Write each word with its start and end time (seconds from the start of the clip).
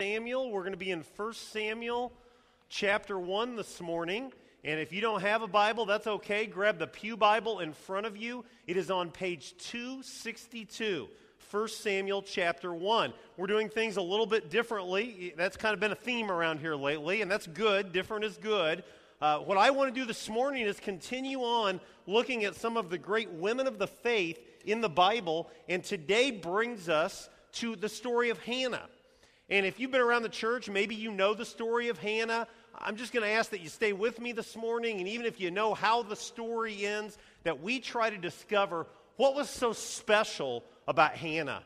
Samuel. 0.00 0.50
We're 0.50 0.62
going 0.62 0.72
to 0.72 0.78
be 0.78 0.92
in 0.92 1.04
1 1.14 1.34
Samuel 1.34 2.10
chapter 2.70 3.18
1 3.18 3.54
this 3.54 3.82
morning. 3.82 4.32
And 4.64 4.80
if 4.80 4.94
you 4.94 5.02
don't 5.02 5.20
have 5.20 5.42
a 5.42 5.46
Bible, 5.46 5.84
that's 5.84 6.06
okay. 6.06 6.46
Grab 6.46 6.78
the 6.78 6.86
Pew 6.86 7.18
Bible 7.18 7.60
in 7.60 7.74
front 7.74 8.06
of 8.06 8.16
you. 8.16 8.46
It 8.66 8.78
is 8.78 8.90
on 8.90 9.10
page 9.10 9.54
262. 9.58 11.06
1 11.50 11.68
Samuel 11.68 12.22
chapter 12.22 12.72
1. 12.72 13.12
We're 13.36 13.46
doing 13.46 13.68
things 13.68 13.98
a 13.98 14.02
little 14.02 14.24
bit 14.24 14.48
differently. 14.48 15.34
That's 15.36 15.58
kind 15.58 15.74
of 15.74 15.80
been 15.80 15.92
a 15.92 15.96
theme 15.96 16.30
around 16.30 16.60
here 16.60 16.76
lately, 16.76 17.20
and 17.20 17.30
that's 17.30 17.46
good. 17.46 17.92
Different 17.92 18.24
is 18.24 18.38
good. 18.38 18.82
Uh, 19.20 19.40
what 19.40 19.58
I 19.58 19.68
want 19.68 19.94
to 19.94 20.00
do 20.00 20.06
this 20.06 20.30
morning 20.30 20.64
is 20.64 20.80
continue 20.80 21.40
on 21.40 21.78
looking 22.06 22.44
at 22.44 22.54
some 22.54 22.78
of 22.78 22.88
the 22.88 22.96
great 22.96 23.30
women 23.32 23.66
of 23.66 23.78
the 23.78 23.86
faith 23.86 24.40
in 24.64 24.80
the 24.80 24.88
Bible, 24.88 25.50
and 25.68 25.84
today 25.84 26.30
brings 26.30 26.88
us 26.88 27.28
to 27.52 27.76
the 27.76 27.90
story 27.90 28.30
of 28.30 28.38
Hannah. 28.38 28.88
And 29.50 29.66
if 29.66 29.80
you've 29.80 29.90
been 29.90 30.00
around 30.00 30.22
the 30.22 30.28
church, 30.28 30.70
maybe 30.70 30.94
you 30.94 31.10
know 31.10 31.34
the 31.34 31.44
story 31.44 31.88
of 31.88 31.98
Hannah. 31.98 32.46
I'm 32.78 32.96
just 32.96 33.12
going 33.12 33.24
to 33.24 33.30
ask 33.30 33.50
that 33.50 33.60
you 33.60 33.68
stay 33.68 33.92
with 33.92 34.20
me 34.20 34.32
this 34.32 34.56
morning, 34.56 35.00
and 35.00 35.08
even 35.08 35.26
if 35.26 35.40
you 35.40 35.50
know 35.50 35.74
how 35.74 36.02
the 36.02 36.14
story 36.16 36.86
ends, 36.86 37.18
that 37.42 37.60
we 37.60 37.80
try 37.80 38.10
to 38.10 38.16
discover 38.16 38.86
what 39.16 39.34
was 39.34 39.50
so 39.50 39.72
special 39.72 40.64
about 40.86 41.12
Hannah. 41.12 41.62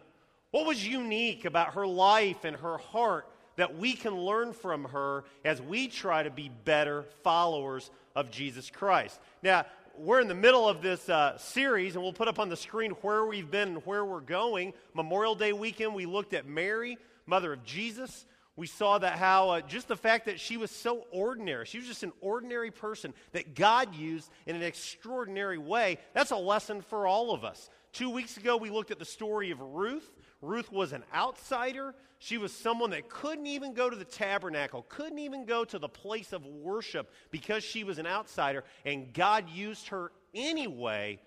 What 0.50 0.66
was 0.66 0.86
unique 0.86 1.44
about 1.44 1.74
her 1.74 1.86
life 1.86 2.44
and 2.44 2.56
her 2.56 2.78
heart 2.78 3.28
that 3.56 3.76
we 3.76 3.92
can 3.92 4.16
learn 4.16 4.52
from 4.52 4.84
her 4.84 5.24
as 5.44 5.60
we 5.60 5.86
try 5.88 6.22
to 6.22 6.30
be 6.30 6.50
better 6.64 7.04
followers 7.22 7.90
of 8.16 8.30
Jesus 8.30 8.70
Christ? 8.70 9.20
Now, 9.42 9.66
we're 9.98 10.20
in 10.20 10.28
the 10.28 10.34
middle 10.34 10.68
of 10.68 10.82
this 10.82 11.08
uh, 11.08 11.38
series, 11.38 11.94
and 11.94 12.02
we'll 12.02 12.12
put 12.12 12.28
up 12.28 12.38
on 12.38 12.48
the 12.48 12.56
screen 12.56 12.92
where 13.02 13.24
we've 13.24 13.50
been 13.50 13.68
and 13.68 13.86
where 13.86 14.04
we're 14.04 14.20
going. 14.20 14.72
Memorial 14.94 15.34
Day 15.34 15.52
weekend, 15.52 15.94
we 15.94 16.06
looked 16.06 16.34
at 16.34 16.46
Mary 16.46 16.98
mother 17.26 17.52
of 17.52 17.64
Jesus. 17.64 18.26
We 18.56 18.66
saw 18.66 18.98
that 18.98 19.14
how 19.14 19.50
uh, 19.50 19.60
just 19.62 19.88
the 19.88 19.96
fact 19.96 20.26
that 20.26 20.38
she 20.38 20.56
was 20.56 20.70
so 20.70 21.06
ordinary, 21.10 21.66
she 21.66 21.78
was 21.78 21.86
just 21.86 22.02
an 22.02 22.12
ordinary 22.20 22.70
person 22.70 23.12
that 23.32 23.54
God 23.54 23.94
used 23.94 24.30
in 24.46 24.54
an 24.54 24.62
extraordinary 24.62 25.58
way. 25.58 25.98
That's 26.12 26.30
a 26.30 26.36
lesson 26.36 26.82
for 26.82 27.06
all 27.06 27.32
of 27.32 27.44
us. 27.44 27.68
Two 27.92 28.10
weeks 28.10 28.36
ago, 28.36 28.56
we 28.56 28.70
looked 28.70 28.90
at 28.90 28.98
the 28.98 29.04
story 29.04 29.50
of 29.50 29.60
Ruth. 29.60 30.10
Ruth 30.44 30.70
was 30.70 30.92
an 30.92 31.04
outsider. 31.14 31.94
She 32.18 32.38
was 32.38 32.52
someone 32.52 32.90
that 32.90 33.08
couldn't 33.08 33.46
even 33.46 33.74
go 33.74 33.90
to 33.90 33.96
the 33.96 34.04
tabernacle, 34.04 34.86
couldn't 34.88 35.18
even 35.18 35.44
go 35.44 35.64
to 35.64 35.78
the 35.78 35.88
place 35.88 36.32
of 36.32 36.46
worship 36.46 37.12
because 37.30 37.64
she 37.64 37.84
was 37.84 37.98
an 37.98 38.06
outsider. 38.06 38.64
And 38.84 39.12
God 39.12 39.48
used 39.50 39.88
her 39.88 40.12
anyway 40.34 41.20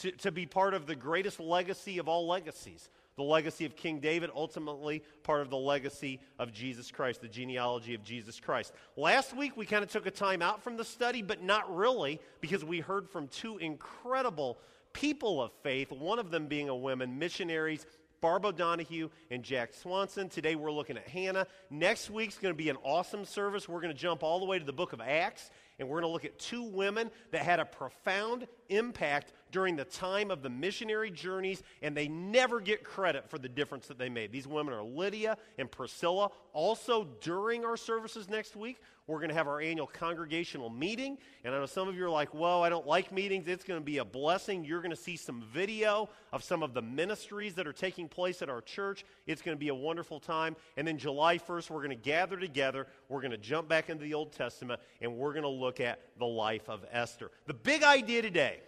to, 0.00 0.10
to 0.12 0.32
be 0.32 0.46
part 0.46 0.74
of 0.74 0.86
the 0.86 0.94
greatest 0.94 1.40
legacy 1.40 1.98
of 1.98 2.08
all 2.08 2.26
legacies 2.26 2.88
the 3.20 3.24
legacy 3.24 3.66
of 3.66 3.76
King 3.76 4.00
David, 4.00 4.30
ultimately 4.34 5.02
part 5.24 5.42
of 5.42 5.50
the 5.50 5.56
legacy 5.56 6.20
of 6.38 6.54
Jesus 6.54 6.90
Christ, 6.90 7.20
the 7.20 7.28
genealogy 7.28 7.94
of 7.94 8.02
Jesus 8.02 8.40
Christ. 8.40 8.72
Last 8.96 9.36
week, 9.36 9.58
we 9.58 9.66
kind 9.66 9.84
of 9.84 9.90
took 9.90 10.06
a 10.06 10.10
time 10.10 10.40
out 10.40 10.62
from 10.62 10.78
the 10.78 10.86
study, 10.86 11.20
but 11.20 11.42
not 11.42 11.76
really, 11.76 12.18
because 12.40 12.64
we 12.64 12.80
heard 12.80 13.10
from 13.10 13.28
two 13.28 13.58
incredible 13.58 14.58
people 14.94 15.42
of 15.42 15.52
faith, 15.62 15.92
one 15.92 16.18
of 16.18 16.30
them 16.30 16.46
being 16.46 16.70
a 16.70 16.76
woman, 16.76 17.18
missionaries 17.18 17.84
Barb 18.20 18.44
O'Donohue 18.44 19.08
and 19.30 19.42
Jack 19.42 19.74
Swanson. 19.74 20.28
Today 20.28 20.54
we're 20.54 20.72
looking 20.72 20.96
at 20.96 21.08
Hannah. 21.08 21.46
Next 21.70 22.10
week's 22.10 22.38
going 22.38 22.54
to 22.54 22.58
be 22.58 22.68
an 22.68 22.76
awesome 22.82 23.24
service. 23.24 23.68
We're 23.68 23.80
going 23.80 23.94
to 23.94 23.98
jump 23.98 24.22
all 24.22 24.40
the 24.40 24.46
way 24.46 24.58
to 24.58 24.64
the 24.64 24.72
book 24.72 24.92
of 24.92 25.00
Acts, 25.00 25.50
and 25.78 25.88
we're 25.88 26.00
going 26.00 26.10
to 26.10 26.12
look 26.12 26.24
at 26.24 26.38
two 26.38 26.62
women 26.62 27.10
that 27.30 27.42
had 27.42 27.60
a 27.60 27.64
profound 27.64 28.46
impact 28.68 29.32
during 29.50 29.76
the 29.76 29.84
time 29.84 30.30
of 30.30 30.42
the 30.42 30.50
missionary 30.50 31.10
journeys, 31.10 31.62
and 31.82 31.96
they 31.96 32.08
never 32.08 32.60
get 32.60 32.84
credit 32.84 33.28
for 33.28 33.38
the 33.38 33.48
difference 33.48 33.86
that 33.88 33.98
they 33.98 34.08
made. 34.08 34.32
These 34.32 34.46
women 34.46 34.74
are 34.74 34.82
Lydia 34.82 35.36
and 35.58 35.70
Priscilla. 35.70 36.30
Also, 36.52 37.08
during 37.20 37.64
our 37.64 37.76
services 37.76 38.28
next 38.28 38.56
week, 38.56 38.78
we're 39.10 39.18
going 39.18 39.30
to 39.30 39.34
have 39.34 39.48
our 39.48 39.60
annual 39.60 39.88
congregational 39.88 40.70
meeting. 40.70 41.18
And 41.42 41.52
I 41.52 41.58
know 41.58 41.66
some 41.66 41.88
of 41.88 41.96
you 41.96 42.04
are 42.04 42.10
like, 42.10 42.32
whoa, 42.32 42.62
I 42.62 42.68
don't 42.68 42.86
like 42.86 43.10
meetings. 43.10 43.48
It's 43.48 43.64
going 43.64 43.80
to 43.80 43.84
be 43.84 43.98
a 43.98 44.04
blessing. 44.04 44.64
You're 44.64 44.80
going 44.80 44.92
to 44.92 44.96
see 44.96 45.16
some 45.16 45.42
video 45.52 46.08
of 46.32 46.44
some 46.44 46.62
of 46.62 46.74
the 46.74 46.82
ministries 46.82 47.54
that 47.54 47.66
are 47.66 47.72
taking 47.72 48.08
place 48.08 48.40
at 48.40 48.48
our 48.48 48.60
church. 48.60 49.04
It's 49.26 49.42
going 49.42 49.56
to 49.56 49.58
be 49.58 49.68
a 49.68 49.74
wonderful 49.74 50.20
time. 50.20 50.54
And 50.76 50.86
then 50.86 50.96
July 50.96 51.38
1st, 51.38 51.70
we're 51.70 51.78
going 51.78 51.90
to 51.90 51.96
gather 51.96 52.36
together. 52.36 52.86
We're 53.08 53.20
going 53.20 53.32
to 53.32 53.38
jump 53.38 53.68
back 53.68 53.90
into 53.90 54.04
the 54.04 54.14
Old 54.14 54.32
Testament, 54.32 54.80
and 55.00 55.16
we're 55.16 55.32
going 55.32 55.42
to 55.42 55.48
look 55.48 55.80
at 55.80 56.00
the 56.18 56.26
life 56.26 56.68
of 56.68 56.84
Esther. 56.92 57.32
The 57.46 57.54
big 57.54 57.82
idea 57.82 58.22
today 58.22 58.60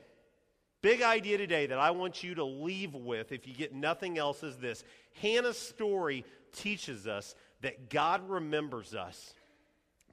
Big 0.83 1.01
idea 1.01 1.39
today 1.39 1.67
that 1.67 1.79
I 1.79 1.93
want 1.93 2.25
you 2.25 2.35
to 2.35 2.45
leave 2.45 2.95
with, 2.95 3.31
if 3.31 3.47
you 3.47 3.55
get 3.55 3.73
nothing 3.73 4.19
else, 4.19 4.43
is 4.43 4.57
this 4.57 4.83
Hannah's 5.21 5.57
story 5.57 6.25
teaches 6.53 7.07
us 7.07 7.37
that 7.61 7.89
God 7.89 8.29
remembers 8.29 8.93
us, 8.93 9.35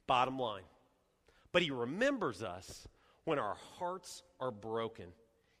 bottom 0.06 0.38
line. 0.38 0.62
But 1.50 1.62
He 1.62 1.72
remembers 1.72 2.44
us 2.44 2.86
when 3.24 3.40
our 3.40 3.56
hearts 3.78 4.22
are 4.38 4.52
broken. 4.52 5.06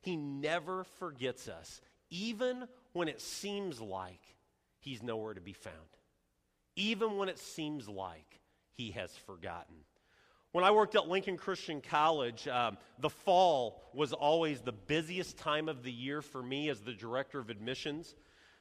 He 0.00 0.16
never 0.16 0.84
forgets 0.84 1.48
us, 1.48 1.80
even 2.10 2.68
when 2.92 3.08
it 3.08 3.20
seems 3.20 3.80
like 3.80 4.36
He's 4.78 5.02
nowhere 5.02 5.34
to 5.34 5.40
be 5.40 5.52
found, 5.52 5.74
even 6.76 7.16
when 7.16 7.28
it 7.28 7.38
seems 7.40 7.88
like 7.88 8.40
He 8.72 8.92
has 8.92 9.16
forgotten. 9.26 9.74
When 10.52 10.64
I 10.64 10.72
worked 10.72 10.96
at 10.96 11.06
Lincoln 11.06 11.36
Christian 11.36 11.80
College, 11.80 12.48
um, 12.48 12.76
the 12.98 13.08
fall 13.08 13.80
was 13.94 14.12
always 14.12 14.60
the 14.60 14.72
busiest 14.72 15.38
time 15.38 15.68
of 15.68 15.84
the 15.84 15.92
year 15.92 16.22
for 16.22 16.42
me 16.42 16.68
as 16.70 16.80
the 16.80 16.92
director 16.92 17.38
of 17.38 17.50
admissions 17.50 18.16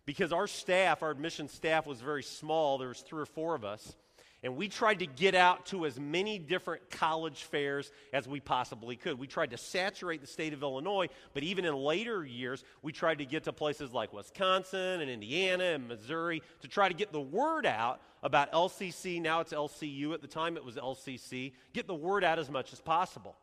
because 0.05 0.31
our 0.31 0.45
staff, 0.45 1.01
our 1.01 1.09
admissions 1.09 1.51
staff, 1.51 1.87
was 1.87 1.99
very 1.99 2.21
small. 2.21 2.77
There 2.77 2.89
was 2.89 3.01
three 3.01 3.23
or 3.23 3.25
four 3.25 3.55
of 3.55 3.65
us. 3.65 3.95
And 4.41 4.55
we 4.55 4.69
tried 4.69 4.99
to 4.99 5.05
get 5.05 5.35
out 5.35 5.65
to 5.67 5.85
as 5.85 5.99
many 5.99 6.39
different 6.39 6.89
college 6.89 7.43
fairs 7.43 7.91
as 8.13 8.27
we 8.27 8.39
possibly 8.39 8.95
could. 8.95 9.19
We 9.19 9.27
tried 9.27 9.51
to 9.51 9.57
saturate 9.57 10.21
the 10.21 10.27
state 10.27 10.53
of 10.53 10.63
Illinois, 10.63 11.07
but 11.33 11.43
even 11.43 11.65
in 11.65 11.75
later 11.75 12.23
years, 12.23 12.63
we 12.81 12.93
tried 12.93 13.17
to 13.17 13.25
get 13.25 13.43
to 13.45 13.53
places 13.53 13.91
like 13.91 14.13
Wisconsin 14.13 15.01
and 15.01 15.09
Indiana 15.09 15.65
and 15.65 15.87
Missouri 15.89 16.41
to 16.61 16.69
try 16.69 16.87
to 16.87 16.93
get 16.93 17.11
the 17.11 17.19
word 17.19 17.65
out 17.65 18.01
about 18.23 18.51
LCC. 18.53 19.21
Now 19.21 19.41
it's 19.41 19.51
LCU. 19.51 20.13
At 20.13 20.21
the 20.21 20.27
time, 20.27 20.55
it 20.55 20.63
was 20.63 20.75
LCC. 20.75 21.51
Get 21.73 21.87
the 21.87 21.95
word 21.95 22.23
out 22.23 22.39
as 22.39 22.49
much 22.49 22.71
as 22.71 22.79
possible. 22.79 23.35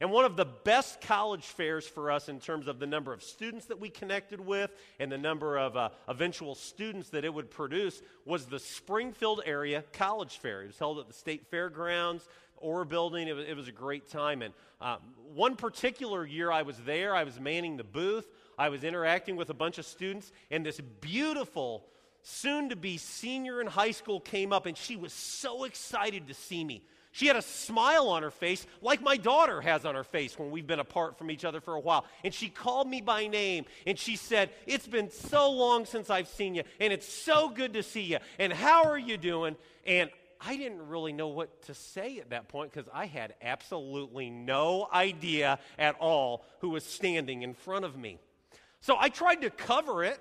And 0.00 0.12
one 0.12 0.24
of 0.24 0.36
the 0.36 0.44
best 0.44 1.00
college 1.00 1.44
fairs 1.44 1.86
for 1.86 2.10
us 2.10 2.28
in 2.28 2.38
terms 2.38 2.68
of 2.68 2.78
the 2.78 2.86
number 2.86 3.12
of 3.12 3.22
students 3.22 3.66
that 3.66 3.80
we 3.80 3.88
connected 3.88 4.40
with 4.40 4.70
and 5.00 5.10
the 5.10 5.18
number 5.18 5.58
of 5.58 5.76
uh, 5.76 5.88
eventual 6.06 6.54
students 6.54 7.10
that 7.10 7.24
it 7.24 7.34
would 7.34 7.50
produce 7.50 8.00
was 8.24 8.46
the 8.46 8.60
Springfield 8.60 9.40
Area 9.44 9.82
College 9.92 10.38
Fair. 10.38 10.62
It 10.62 10.68
was 10.68 10.78
held 10.78 11.00
at 11.00 11.08
the 11.08 11.14
State 11.14 11.46
Fairgrounds. 11.50 12.28
Orr 12.60 12.84
building. 12.84 13.28
It 13.28 13.34
was, 13.34 13.46
it 13.46 13.56
was, 13.56 13.68
a 13.68 13.72
great 13.72 14.08
time. 14.08 14.42
And 14.42 14.52
uh, 14.80 14.96
one 15.32 15.56
particular 15.56 16.26
year 16.26 16.50
I 16.50 16.62
was 16.62 16.76
there, 16.78 17.14
I 17.14 17.24
was 17.24 17.38
manning 17.38 17.76
the 17.76 17.84
booth. 17.84 18.26
I 18.58 18.68
was 18.68 18.82
interacting 18.82 19.36
with 19.36 19.50
a 19.50 19.54
bunch 19.54 19.78
of 19.78 19.86
students, 19.86 20.32
and 20.50 20.66
this 20.66 20.80
beautiful, 21.00 21.86
soon 22.28 22.68
to 22.68 22.76
be 22.76 22.98
senior 22.98 23.60
in 23.60 23.66
high 23.66 23.90
school 23.90 24.20
came 24.20 24.52
up, 24.52 24.66
and 24.66 24.76
she 24.76 24.96
was 24.96 25.12
so 25.12 25.64
excited 25.64 26.28
to 26.28 26.34
see 26.34 26.62
me. 26.62 26.82
She 27.10 27.26
had 27.26 27.36
a 27.36 27.42
smile 27.42 28.08
on 28.08 28.22
her 28.22 28.30
face, 28.30 28.66
like 28.82 29.00
my 29.00 29.16
daughter 29.16 29.60
has 29.60 29.84
on 29.84 29.94
her 29.94 30.04
face 30.04 30.38
when 30.38 30.50
we've 30.50 30.66
been 30.66 30.78
apart 30.78 31.16
from 31.16 31.30
each 31.30 31.44
other 31.44 31.60
for 31.60 31.74
a 31.74 31.80
while. 31.80 32.04
And 32.22 32.32
she 32.32 32.48
called 32.48 32.86
me 32.86 33.00
by 33.00 33.26
name 33.26 33.64
and 33.86 33.98
she 33.98 34.14
said, 34.14 34.50
It's 34.66 34.86
been 34.86 35.10
so 35.10 35.50
long 35.50 35.86
since 35.86 36.10
I've 36.10 36.28
seen 36.28 36.54
you, 36.54 36.62
and 36.78 36.92
it's 36.92 37.10
so 37.10 37.48
good 37.48 37.72
to 37.72 37.82
see 37.82 38.02
you. 38.02 38.18
And 38.38 38.52
how 38.52 38.84
are 38.84 38.98
you 38.98 39.16
doing? 39.16 39.56
And 39.86 40.10
I 40.40 40.56
didn't 40.56 40.86
really 40.86 41.12
know 41.12 41.28
what 41.28 41.62
to 41.62 41.74
say 41.74 42.18
at 42.18 42.30
that 42.30 42.48
point 42.48 42.72
because 42.72 42.88
I 42.92 43.06
had 43.06 43.34
absolutely 43.42 44.30
no 44.30 44.88
idea 44.92 45.58
at 45.78 45.96
all 45.98 46.44
who 46.60 46.68
was 46.68 46.84
standing 46.84 47.42
in 47.42 47.54
front 47.54 47.84
of 47.84 47.96
me. 47.96 48.18
So 48.80 48.96
I 48.98 49.08
tried 49.08 49.42
to 49.42 49.50
cover 49.50 50.04
it. 50.04 50.20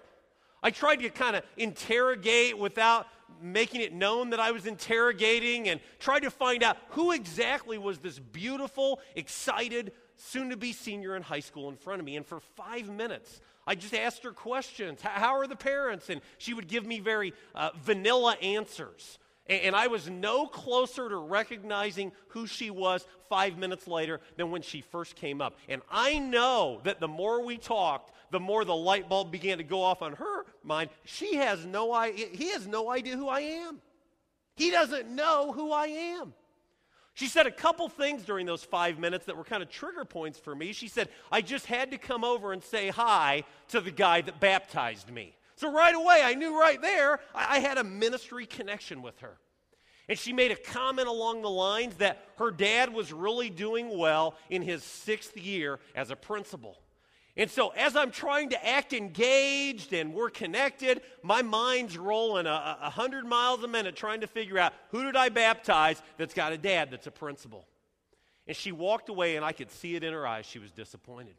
I 0.64 0.72
tried 0.72 0.98
to 0.98 1.10
kind 1.10 1.36
of 1.36 1.44
interrogate 1.56 2.58
without 2.58 3.08
making 3.42 3.82
it 3.82 3.94
known 3.94 4.32
that 4.32 4.40
I 4.40 4.52
was 4.52 4.66
interrogating 4.66 5.70
and 5.70 5.80
tried 6.00 6.22
to 6.22 6.32
find 6.32 6.64
out 6.64 6.78
who 6.90 7.12
exactly 7.12 7.78
was 7.78 8.00
this 8.00 8.20
beautiful, 8.20 9.00
excited, 9.16 9.92
soon 10.16 10.50
to 10.50 10.58
be 10.58 10.74
senior 10.74 11.16
in 11.16 11.22
high 11.22 11.40
school 11.40 11.70
in 11.70 11.76
front 11.76 12.00
of 12.00 12.06
me. 12.06 12.16
And 12.16 12.26
for 12.26 12.40
five 12.40 12.90
minutes, 12.90 13.40
I 13.68 13.76
just 13.76 13.94
asked 13.94 14.24
her 14.24 14.32
questions. 14.32 15.02
How 15.02 15.38
are 15.38 15.48
the 15.48 15.56
parents? 15.56 16.10
And 16.10 16.22
she 16.38 16.54
would 16.54 16.68
give 16.68 16.86
me 16.86 17.00
very 17.00 17.34
uh, 17.54 17.70
vanilla 17.84 18.36
answers. 18.42 19.20
And 19.50 19.76
I 19.76 19.88
was 19.88 20.10
no 20.10 20.46
closer 20.46 21.08
to 21.08 21.16
recognizing 21.16 22.12
who 22.30 22.48
she 22.48 22.70
was 22.70 23.06
five 23.30 23.58
minutes 23.58 23.88
later 23.88 24.20
than 24.36 24.52
when 24.52 24.62
she 24.62 24.82
first 24.82 25.16
came 25.16 25.42
up. 25.42 25.58
And 25.70 25.82
I 25.90 26.20
know 26.20 26.82
that 26.84 27.00
the 27.00 27.08
more 27.08 27.44
we 27.44 27.58
talked, 27.58 28.12
the 28.32 28.40
more 28.40 28.66
the 28.66 28.76
light 28.76 29.08
bulb 29.08 29.32
began 29.32 29.58
to 29.60 29.64
go 29.64 29.82
off 29.82 30.02
on 30.02 30.14
her 30.14 30.46
mind. 30.64 30.90
She 31.06 31.36
has 31.36 31.66
no 31.66 31.94
idea, 31.94 32.28
he 32.34 32.52
has 32.52 32.68
no 32.68 32.92
idea 32.92 33.16
who 33.16 33.30
I 33.30 33.40
am. 33.40 33.80
He 34.56 34.72
doesn't 34.72 35.10
know 35.10 35.54
who 35.54 35.72
I 35.72 35.86
am. 35.86 36.34
She 37.14 37.28
said 37.28 37.48
a 37.48 37.52
couple 37.52 37.88
things 37.90 38.24
during 38.24 38.46
those 38.46 38.64
five 38.64 39.00
minutes 39.00 39.26
that 39.26 39.38
were 39.38 39.44
kind 39.44 39.64
of 39.64 39.70
trigger 39.70 40.04
points 40.04 40.38
for 40.38 40.54
me. 40.54 40.74
She 40.74 40.88
said, 40.88 41.10
I 41.32 41.42
just 41.42 41.66
had 41.66 41.92
to 41.92 41.98
come 41.98 42.24
over 42.24 42.54
and 42.54 42.64
say 42.64 42.90
hi 42.90 43.44
to 43.70 43.82
the 43.82 43.92
guy 43.92 44.22
that 44.22 44.40
baptized 44.40 45.10
me. 45.10 45.37
So 45.58 45.72
right 45.72 45.94
away, 45.94 46.22
I 46.24 46.36
knew 46.36 46.60
right 46.60 46.82
there 46.82 47.20
I, 47.36 47.58
I 47.58 47.60
had 47.60 47.78
a 47.78 47.84
ministry 47.84 48.46
connection 48.46 49.02
with 49.02 49.20
her. 49.20 49.38
And 50.08 50.18
she 50.18 50.32
made 50.32 50.52
a 50.52 50.56
comment 50.56 51.10
along 51.10 51.42
the 51.42 51.50
lines 51.50 51.96
that 51.96 52.24
her 52.38 52.50
dad 52.50 52.94
was 52.94 53.12
really 53.12 53.50
doing 53.50 53.98
well 53.98 54.36
in 54.50 54.62
his 54.62 54.82
sixth 54.84 55.36
year 55.36 55.80
as 55.96 56.12
a 56.12 56.16
principal. 56.16 56.78
And 57.36 57.52
so, 57.52 57.70
as 57.70 57.96
I'm 57.96 58.10
trying 58.10 58.50
to 58.50 58.68
act 58.68 58.94
engaged 58.94 59.94
and 59.94 60.14
we're 60.14 60.30
connected, 60.30 61.02
my 61.22 61.42
mind's 61.42 61.98
rolling 61.98 62.48
a, 62.48 62.78
a 62.82 62.90
hundred 62.90 63.26
miles 63.26 63.64
a 63.64 63.68
minute 63.68 63.96
trying 63.96 64.22
to 64.22 64.28
figure 64.28 64.58
out 64.58 64.74
who 64.90 65.04
did 65.04 65.16
I 65.16 65.30
baptize 65.30 66.02
that's 66.18 66.34
got 66.34 66.54
a 66.54 66.58
dad 66.58 66.90
that's 66.90 67.06
a 67.06 67.12
principal. 67.12 67.68
And 68.48 68.56
she 68.56 68.72
walked 68.72 69.10
away, 69.10 69.36
and 69.36 69.44
I 69.44 69.52
could 69.52 69.70
see 69.70 69.96
it 69.96 70.04
in 70.04 70.14
her 70.14 70.26
eyes. 70.26 70.46
She 70.46 70.58
was 70.58 70.72
disappointed. 70.72 71.36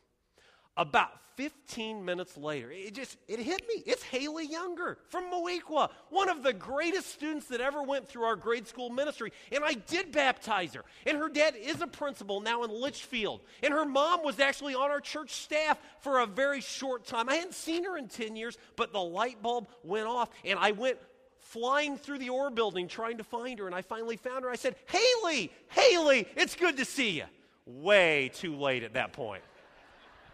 About 0.79 1.11
15 1.35 2.05
minutes 2.05 2.37
later, 2.37 2.71
it 2.71 2.95
just 2.95 3.19
it 3.27 3.41
hit 3.41 3.67
me. 3.69 3.83
It's 3.85 4.03
Haley 4.05 4.47
Younger 4.47 4.97
from 5.09 5.25
Moweaqua, 5.25 5.91
one 6.11 6.29
of 6.29 6.45
the 6.45 6.53
greatest 6.53 7.13
students 7.13 7.47
that 7.47 7.61
ever 7.61 7.83
went 7.83 8.09
through 8.09 8.23
our 8.23 8.37
grade 8.37 8.69
school 8.69 8.89
ministry. 8.89 9.33
And 9.51 9.65
I 9.65 9.75
did 9.75 10.13
baptize 10.13 10.75
her. 10.75 10.85
And 11.05 11.19
her 11.19 11.29
dad 11.29 11.57
is 11.57 11.81
a 11.81 11.89
principal 11.89 12.41
now 12.41 12.63
in 12.63 12.71
Litchfield. 12.71 13.41
And 13.61 13.75
her 13.75 13.85
mom 13.85 14.25
was 14.25 14.39
actually 14.39 14.77
on 14.77 14.89
our 14.91 15.01
church 15.01 15.33
staff 15.33 15.79
for 16.01 16.21
a 16.21 16.27
very 16.27 16.61
short 16.61 17.05
time. 17.07 17.29
I 17.29 17.35
hadn't 17.35 17.55
seen 17.55 17.83
her 17.83 17.97
in 17.97 18.07
10 18.07 18.37
years, 18.37 18.57
but 18.77 18.93
the 18.93 19.01
light 19.01 19.43
bulb 19.43 19.67
went 19.83 20.07
off, 20.07 20.31
and 20.45 20.61
I 20.61 20.71
went 20.71 20.99
flying 21.41 21.97
through 21.97 22.19
the 22.19 22.31
Orr 22.31 22.51
building 22.51 22.87
trying 22.87 23.19
to 23.19 23.25
find 23.25 23.59
her. 23.59 23.67
And 23.67 23.75
I 23.75 23.83
finally 23.83 24.17
found 24.17 24.45
her. 24.45 24.51
I 24.51 24.57
said, 24.57 24.77
Haley, 24.87 25.51
Haley, 25.71 26.29
it's 26.37 26.55
good 26.55 26.77
to 26.77 26.85
see 26.85 27.11
you. 27.11 27.25
Way 27.67 28.31
too 28.33 28.57
late 28.57 28.85
at 28.85 28.95
that 28.95 29.13
point 29.13 29.43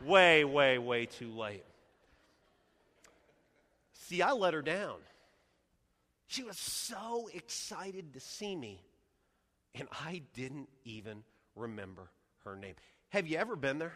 way, 0.05 0.45
way, 0.45 0.79
way 0.79 1.07
too 1.07 1.31
late. 1.31 1.65
See, 3.93 4.23
I 4.23 4.33
let 4.33 4.55
her 4.55 4.63
down. 4.63 4.97
She 6.27 6.43
was 6.43 6.59
so 6.59 7.29
excited 7.33 8.15
to 8.15 8.21
see 8.21 8.57
me, 8.57 8.83
and 9.75 9.89
I 9.93 10.23
didn't 10.35 10.69
even 10.85 11.23
remember 11.55 12.11
her 12.45 12.57
name. 12.57 12.75
Have 13.11 13.27
you 13.27 13.39
ever 13.39 13.57
been 13.57 13.79
there? 13.79 13.95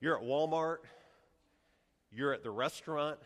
You're 0.00 0.16
at 0.16 0.24
Walmart, 0.24 0.78
you're 2.10 2.32
at 2.32 2.42
the 2.42 2.50
restaurant, 2.50 3.18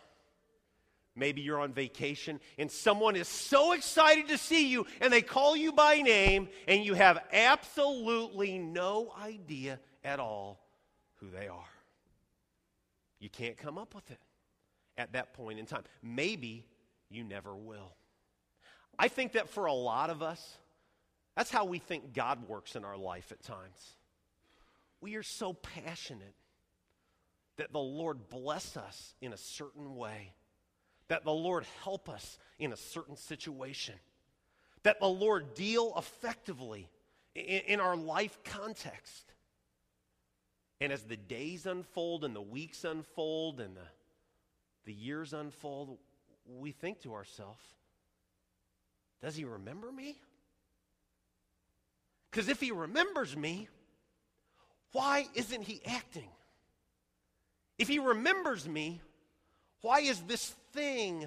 maybe 1.15 1.41
you're 1.41 1.61
on 1.61 1.73
vacation, 1.73 2.41
and 2.59 2.71
someone 2.71 3.17
is 3.17 3.29
so 3.29 3.73
excited 3.73 4.29
to 4.29 4.39
see 4.39 4.69
you, 4.69 4.85
and 5.01 5.13
they 5.13 5.23
call 5.23 5.57
you 5.57 5.73
by 5.73 6.03
name, 6.03 6.49
and 6.67 6.85
you 6.85 6.95
have 6.95 7.21
absolutely 7.33 8.59
no 8.59 9.13
idea 9.21 9.79
at 10.05 10.21
all 10.21 10.61
who 11.17 11.31
they 11.31 11.49
are. 11.49 11.65
You 13.19 13.31
can't 13.31 13.57
come 13.57 13.79
up 13.79 13.95
with 13.95 14.11
it 14.11 14.21
at 14.99 15.13
that 15.15 15.33
point 15.35 15.59
in 15.59 15.67
time. 15.67 15.85
Maybe 16.03 16.67
you 17.11 17.25
never 17.25 17.55
will. 17.55 17.95
I 18.99 19.09
think 19.09 19.33
that 19.33 19.49
for 19.49 19.67
a 19.67 19.73
lot 19.73 20.11
of 20.11 20.23
us, 20.23 20.57
that's 21.37 21.51
how 21.51 21.65
we 21.65 21.79
think 21.79 22.13
God 22.15 22.49
works 22.49 22.77
in 22.77 22.85
our 22.85 22.97
life 22.97 23.33
at 23.33 23.43
times. 23.43 23.95
We 25.01 25.17
are 25.17 25.23
so 25.23 25.53
passionate 25.53 26.35
that 27.57 27.73
the 27.73 27.79
Lord 27.79 28.29
bless 28.29 28.77
us 28.77 29.15
in 29.21 29.33
a 29.33 29.37
certain 29.37 29.97
way, 29.97 30.33
that 31.09 31.25
the 31.25 31.33
Lord 31.33 31.65
help 31.83 32.09
us 32.09 32.39
in 32.59 32.73
a 32.73 32.77
certain 32.77 33.17
situation, 33.17 33.95
that 34.83 35.01
the 35.01 35.07
Lord 35.07 35.55
deal 35.55 35.93
effectively 35.97 36.89
in, 37.35 37.61
in 37.67 37.81
our 37.81 37.97
life 37.97 38.39
context. 38.45 39.34
And 40.85 40.93
as 40.93 41.05
the 41.05 41.17
days 41.17 41.65
unfold 41.65 42.27
and 42.27 42.37
the 42.37 42.43
weeks 42.43 42.85
unfold 42.85 43.59
and 43.59 43.75
the, 43.75 43.87
the 44.85 44.93
years 44.93 45.33
unfold, 45.33 45.97
we 46.47 46.73
think 46.73 47.01
to 47.05 47.15
ourselves, 47.15 47.65
does 49.23 49.35
he 49.35 49.47
remember 49.47 49.91
me? 49.91 50.19
Because 52.31 52.51
if 52.51 52.61
he 52.61 52.71
remembers 52.71 53.35
me, 53.35 53.67
why 54.93 55.27
isn't 55.35 55.63
he 55.63 55.81
acting? 55.87 56.29
If 57.79 57.89
he 57.89 57.99
remembers 57.99 58.69
me, 58.69 59.01
why 59.81 60.01
is 60.01 60.21
this 60.25 60.55
thing 60.75 61.27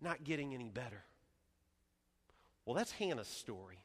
not 0.00 0.24
getting 0.24 0.54
any 0.54 0.70
better? 0.70 1.04
Well, 2.64 2.74
that's 2.74 2.92
Hannah's 2.92 3.28
story. 3.28 3.84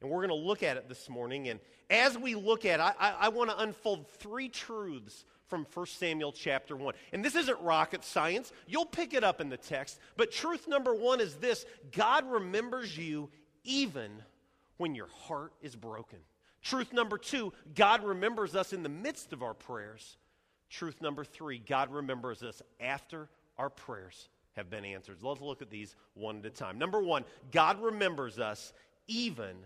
And 0.00 0.10
we're 0.10 0.26
going 0.26 0.28
to 0.28 0.46
look 0.46 0.62
at 0.62 0.76
it 0.76 0.88
this 0.88 1.08
morning. 1.08 1.48
And 1.48 1.58
as 1.90 2.16
we 2.16 2.34
look 2.34 2.64
at 2.64 2.80
it, 2.80 2.82
I, 2.82 2.92
I, 2.98 3.14
I 3.22 3.28
want 3.28 3.50
to 3.50 3.58
unfold 3.58 4.08
three 4.08 4.48
truths 4.48 5.24
from 5.48 5.66
1 5.72 5.86
Samuel 5.86 6.32
chapter 6.32 6.76
1. 6.76 6.94
And 7.12 7.24
this 7.24 7.34
isn't 7.34 7.60
rocket 7.60 8.04
science, 8.04 8.52
you'll 8.66 8.86
pick 8.86 9.14
it 9.14 9.24
up 9.24 9.40
in 9.40 9.48
the 9.48 9.56
text. 9.56 9.98
But 10.16 10.30
truth 10.30 10.68
number 10.68 10.94
one 10.94 11.20
is 11.20 11.36
this 11.36 11.64
God 11.90 12.30
remembers 12.30 12.96
you 12.96 13.30
even 13.64 14.10
when 14.76 14.94
your 14.94 15.08
heart 15.08 15.52
is 15.62 15.74
broken. 15.74 16.18
Truth 16.62 16.92
number 16.92 17.18
two, 17.18 17.52
God 17.74 18.04
remembers 18.04 18.54
us 18.54 18.72
in 18.72 18.82
the 18.82 18.88
midst 18.88 19.32
of 19.32 19.42
our 19.42 19.54
prayers. 19.54 20.16
Truth 20.70 21.00
number 21.00 21.24
three, 21.24 21.58
God 21.58 21.92
remembers 21.92 22.42
us 22.42 22.62
after 22.78 23.28
our 23.56 23.70
prayers 23.70 24.28
have 24.52 24.68
been 24.68 24.84
answered. 24.84 25.18
Let's 25.22 25.40
look 25.40 25.62
at 25.62 25.70
these 25.70 25.96
one 26.14 26.38
at 26.38 26.46
a 26.46 26.50
time. 26.50 26.78
Number 26.78 27.00
one, 27.00 27.24
God 27.52 27.80
remembers 27.80 28.38
us 28.38 28.72
even 29.06 29.56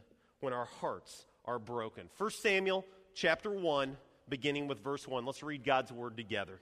when 0.42 0.52
our 0.52 0.68
hearts 0.80 1.26
are 1.44 1.58
broken. 1.58 2.10
1 2.18 2.30
Samuel 2.30 2.84
chapter 3.14 3.50
1, 3.50 3.96
beginning 4.28 4.66
with 4.66 4.82
verse 4.82 5.06
1. 5.06 5.24
Let's 5.24 5.42
read 5.42 5.64
God's 5.64 5.92
word 5.92 6.16
together. 6.16 6.60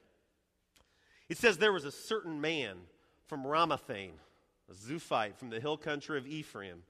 It 1.28 1.38
says, 1.38 1.56
There 1.56 1.72
was 1.72 1.84
a 1.84 1.90
certain 1.90 2.40
man 2.40 2.76
from 3.26 3.44
Ramathaim, 3.44 4.12
a 4.70 4.74
Zuphite 4.74 5.36
from 5.36 5.50
the 5.50 5.60
hill 5.60 5.76
country 5.76 6.18
of 6.18 6.26
Ephraim, 6.26 6.82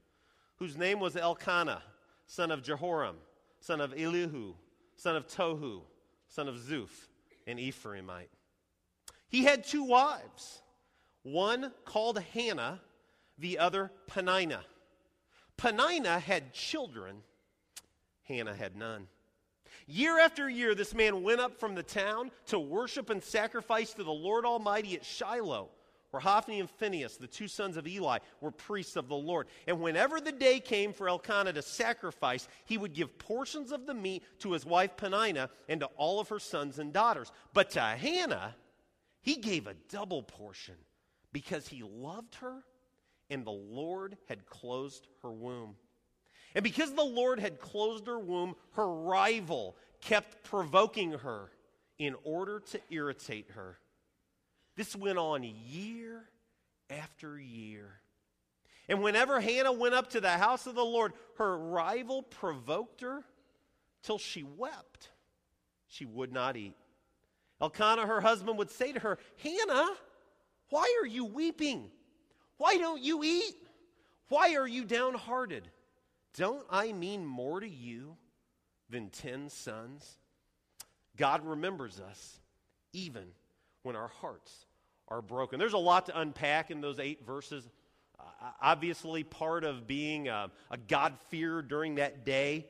whose 0.57 0.77
name 0.77 0.99
was 0.99 1.15
Elkanah, 1.15 1.81
son 2.27 2.51
of 2.51 2.61
Jehoram, 2.61 3.15
son 3.61 3.79
of 3.79 3.93
Elihu, 3.93 4.53
son 4.95 5.15
of 5.15 5.27
Tohu, 5.27 5.81
son 6.27 6.47
of 6.47 6.55
Zuph, 6.55 7.07
an 7.47 7.57
Ephraimite. 7.57 8.27
He 9.29 9.43
had 9.45 9.63
two 9.63 9.83
wives, 9.83 10.61
one 11.23 11.71
called 11.85 12.19
Hannah, 12.33 12.81
the 13.37 13.59
other 13.59 13.91
Peninnah. 14.07 14.65
Peninnah 15.61 16.19
had 16.19 16.53
children, 16.53 17.17
Hannah 18.23 18.55
had 18.55 18.75
none. 18.75 19.07
Year 19.85 20.19
after 20.19 20.49
year, 20.49 20.73
this 20.73 20.95
man 20.95 21.21
went 21.21 21.39
up 21.39 21.59
from 21.59 21.75
the 21.75 21.83
town 21.83 22.31
to 22.47 22.57
worship 22.57 23.11
and 23.11 23.23
sacrifice 23.23 23.93
to 23.93 24.03
the 24.03 24.11
Lord 24.11 24.43
Almighty 24.43 24.95
at 24.95 25.05
Shiloh, 25.05 25.69
where 26.09 26.19
Hophni 26.19 26.59
and 26.59 26.67
Phinehas, 26.67 27.17
the 27.17 27.27
two 27.27 27.47
sons 27.47 27.77
of 27.77 27.87
Eli, 27.87 28.17
were 28.39 28.49
priests 28.49 28.95
of 28.95 29.07
the 29.07 29.15
Lord. 29.15 29.45
And 29.67 29.79
whenever 29.81 30.19
the 30.19 30.31
day 30.31 30.59
came 30.59 30.93
for 30.93 31.07
Elkanah 31.07 31.53
to 31.53 31.61
sacrifice, 31.61 32.47
he 32.65 32.79
would 32.79 32.95
give 32.95 33.19
portions 33.19 33.71
of 33.71 33.85
the 33.85 33.93
meat 33.93 34.23
to 34.39 34.53
his 34.53 34.65
wife 34.65 34.97
Peninnah 34.97 35.51
and 35.69 35.81
to 35.81 35.89
all 35.95 36.19
of 36.19 36.29
her 36.29 36.39
sons 36.39 36.79
and 36.79 36.91
daughters. 36.91 37.31
But 37.53 37.69
to 37.71 37.81
Hannah, 37.81 38.55
he 39.21 39.35
gave 39.35 39.67
a 39.67 39.75
double 39.89 40.23
portion 40.23 40.75
because 41.31 41.67
he 41.67 41.83
loved 41.83 42.33
her 42.35 42.63
and 43.31 43.45
the 43.45 43.49
Lord 43.49 44.17
had 44.27 44.45
closed 44.45 45.07
her 45.23 45.31
womb. 45.31 45.75
And 46.53 46.63
because 46.63 46.93
the 46.93 47.03
Lord 47.03 47.39
had 47.39 47.59
closed 47.59 48.05
her 48.07 48.19
womb, 48.19 48.55
her 48.73 48.87
rival 48.87 49.77
kept 50.01 50.43
provoking 50.43 51.13
her 51.13 51.49
in 51.97 52.15
order 52.23 52.59
to 52.59 52.81
irritate 52.89 53.51
her. 53.51 53.79
This 54.75 54.95
went 54.95 55.17
on 55.17 55.43
year 55.43 56.25
after 56.89 57.39
year. 57.39 58.01
And 58.89 59.01
whenever 59.01 59.39
Hannah 59.39 59.71
went 59.71 59.95
up 59.95 60.09
to 60.09 60.19
the 60.19 60.31
house 60.31 60.67
of 60.67 60.75
the 60.75 60.83
Lord, 60.83 61.13
her 61.37 61.57
rival 61.57 62.23
provoked 62.23 62.99
her 62.99 63.23
till 64.03 64.17
she 64.17 64.43
wept. 64.43 65.09
She 65.87 66.03
would 66.05 66.33
not 66.33 66.57
eat. 66.57 66.75
Elkanah, 67.61 68.07
her 68.07 68.19
husband, 68.19 68.57
would 68.57 68.71
say 68.71 68.91
to 68.91 68.99
her, 68.99 69.17
Hannah, 69.41 69.91
why 70.69 70.97
are 71.01 71.07
you 71.07 71.23
weeping? 71.23 71.91
Why 72.61 72.77
don't 72.77 73.01
you 73.01 73.23
eat? 73.23 73.55
Why 74.29 74.53
are 74.53 74.67
you 74.67 74.85
downhearted? 74.85 75.67
Don't 76.37 76.63
I 76.69 76.91
mean 76.91 77.25
more 77.25 77.59
to 77.59 77.67
you 77.67 78.17
than 78.87 79.09
ten 79.09 79.49
sons? 79.49 80.19
God 81.17 81.43
remembers 81.43 81.99
us 81.99 82.39
even 82.93 83.23
when 83.81 83.95
our 83.95 84.09
hearts 84.09 84.67
are 85.07 85.23
broken. 85.23 85.57
There's 85.57 85.73
a 85.73 85.79
lot 85.79 86.05
to 86.05 86.19
unpack 86.19 86.69
in 86.69 86.81
those 86.81 86.99
eight 86.99 87.25
verses. 87.25 87.67
Uh, 88.19 88.25
obviously, 88.61 89.23
part 89.23 89.63
of 89.63 89.87
being 89.87 90.27
a, 90.27 90.51
a 90.69 90.77
God-fearer 90.77 91.63
during 91.63 91.95
that 91.95 92.25
day 92.25 92.67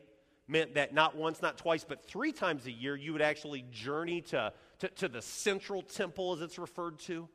meant 0.47 0.75
that 0.75 0.93
not 0.93 1.17
once, 1.17 1.41
not 1.41 1.57
twice, 1.57 1.83
but 1.83 2.01
three 2.01 2.31
times 2.31 2.65
a 2.65 2.71
year, 2.71 2.95
you 2.95 3.11
would 3.11 3.21
actually 3.21 3.65
journey 3.71 4.21
to, 4.21 4.53
to, 4.79 4.87
to 4.87 5.09
the 5.09 5.21
central 5.21 5.81
temple, 5.81 6.31
as 6.31 6.39
it's 6.39 6.57
referred 6.57 6.97
to 6.99 7.27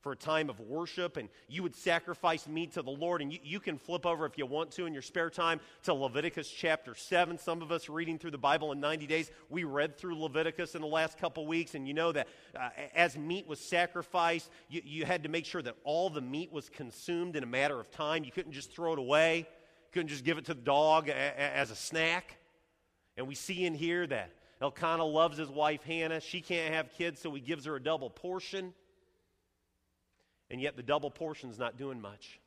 for 0.00 0.12
a 0.12 0.16
time 0.16 0.48
of 0.48 0.58
worship, 0.60 1.16
and 1.16 1.28
you 1.48 1.62
would 1.62 1.76
sacrifice 1.76 2.48
meat 2.48 2.72
to 2.72 2.82
the 2.82 2.90
Lord. 2.90 3.20
And 3.20 3.32
you, 3.32 3.38
you, 3.42 3.60
can 3.60 3.76
flip 3.76 4.06
over 4.06 4.24
if 4.24 4.38
you 4.38 4.46
want 4.46 4.70
to 4.72 4.86
in 4.86 4.92
your 4.92 5.02
spare 5.02 5.28
time 5.28 5.60
to 5.82 5.92
Leviticus 5.92 6.48
chapter 6.50 6.94
7. 6.94 7.38
Some 7.38 7.60
of 7.60 7.70
us 7.70 7.88
reading 7.88 8.18
through 8.18 8.30
the 8.30 8.38
Bible 8.38 8.72
in 8.72 8.80
90 8.80 9.06
days, 9.06 9.30
we 9.50 9.64
read 9.64 9.98
through 9.98 10.18
Leviticus 10.18 10.74
in 10.74 10.80
the 10.80 10.86
last 10.86 11.18
couple 11.18 11.46
weeks, 11.46 11.74
and 11.74 11.86
you 11.86 11.94
know 11.94 12.12
that 12.12 12.28
uh, 12.58 12.70
as 12.94 13.16
meat 13.18 13.46
was 13.46 13.60
sacrificed, 13.60 14.50
you, 14.68 14.80
you 14.84 15.04
had 15.04 15.22
to 15.22 15.28
make 15.28 15.44
sure 15.44 15.62
that 15.62 15.76
all 15.84 16.08
the 16.08 16.22
meat 16.22 16.50
was 16.50 16.68
consumed 16.70 17.36
in 17.36 17.42
a 17.42 17.46
matter 17.46 17.78
of 17.78 17.90
time. 17.90 18.24
You 18.24 18.32
couldn't 18.32 18.52
just 18.52 18.72
throw 18.72 18.94
it 18.94 18.98
away, 18.98 19.38
you 19.38 19.92
couldn't 19.92 20.08
just 20.08 20.24
give 20.24 20.38
it 20.38 20.46
to 20.46 20.54
the 20.54 20.62
dog 20.62 21.08
a, 21.08 21.12
a, 21.12 21.56
as 21.56 21.70
a 21.70 21.76
snack. 21.76 22.38
And 23.16 23.28
we 23.28 23.34
see 23.34 23.66
in 23.66 23.74
here 23.74 24.06
that 24.06 24.30
Elkanah 24.62 25.04
loves 25.04 25.36
his 25.36 25.50
wife 25.50 25.82
Hannah. 25.82 26.20
She 26.20 26.40
can't 26.40 26.72
have 26.72 26.90
kids, 26.92 27.20
so 27.20 27.34
he 27.34 27.40
gives 27.40 27.66
her 27.66 27.76
a 27.76 27.82
double 27.82 28.08
portion. 28.08 28.72
And 30.50 30.60
yet 30.60 30.76
the 30.76 30.82
double 30.82 31.10
portion's 31.10 31.58
not 31.58 31.76
doing 31.76 32.00
much. 32.00 32.40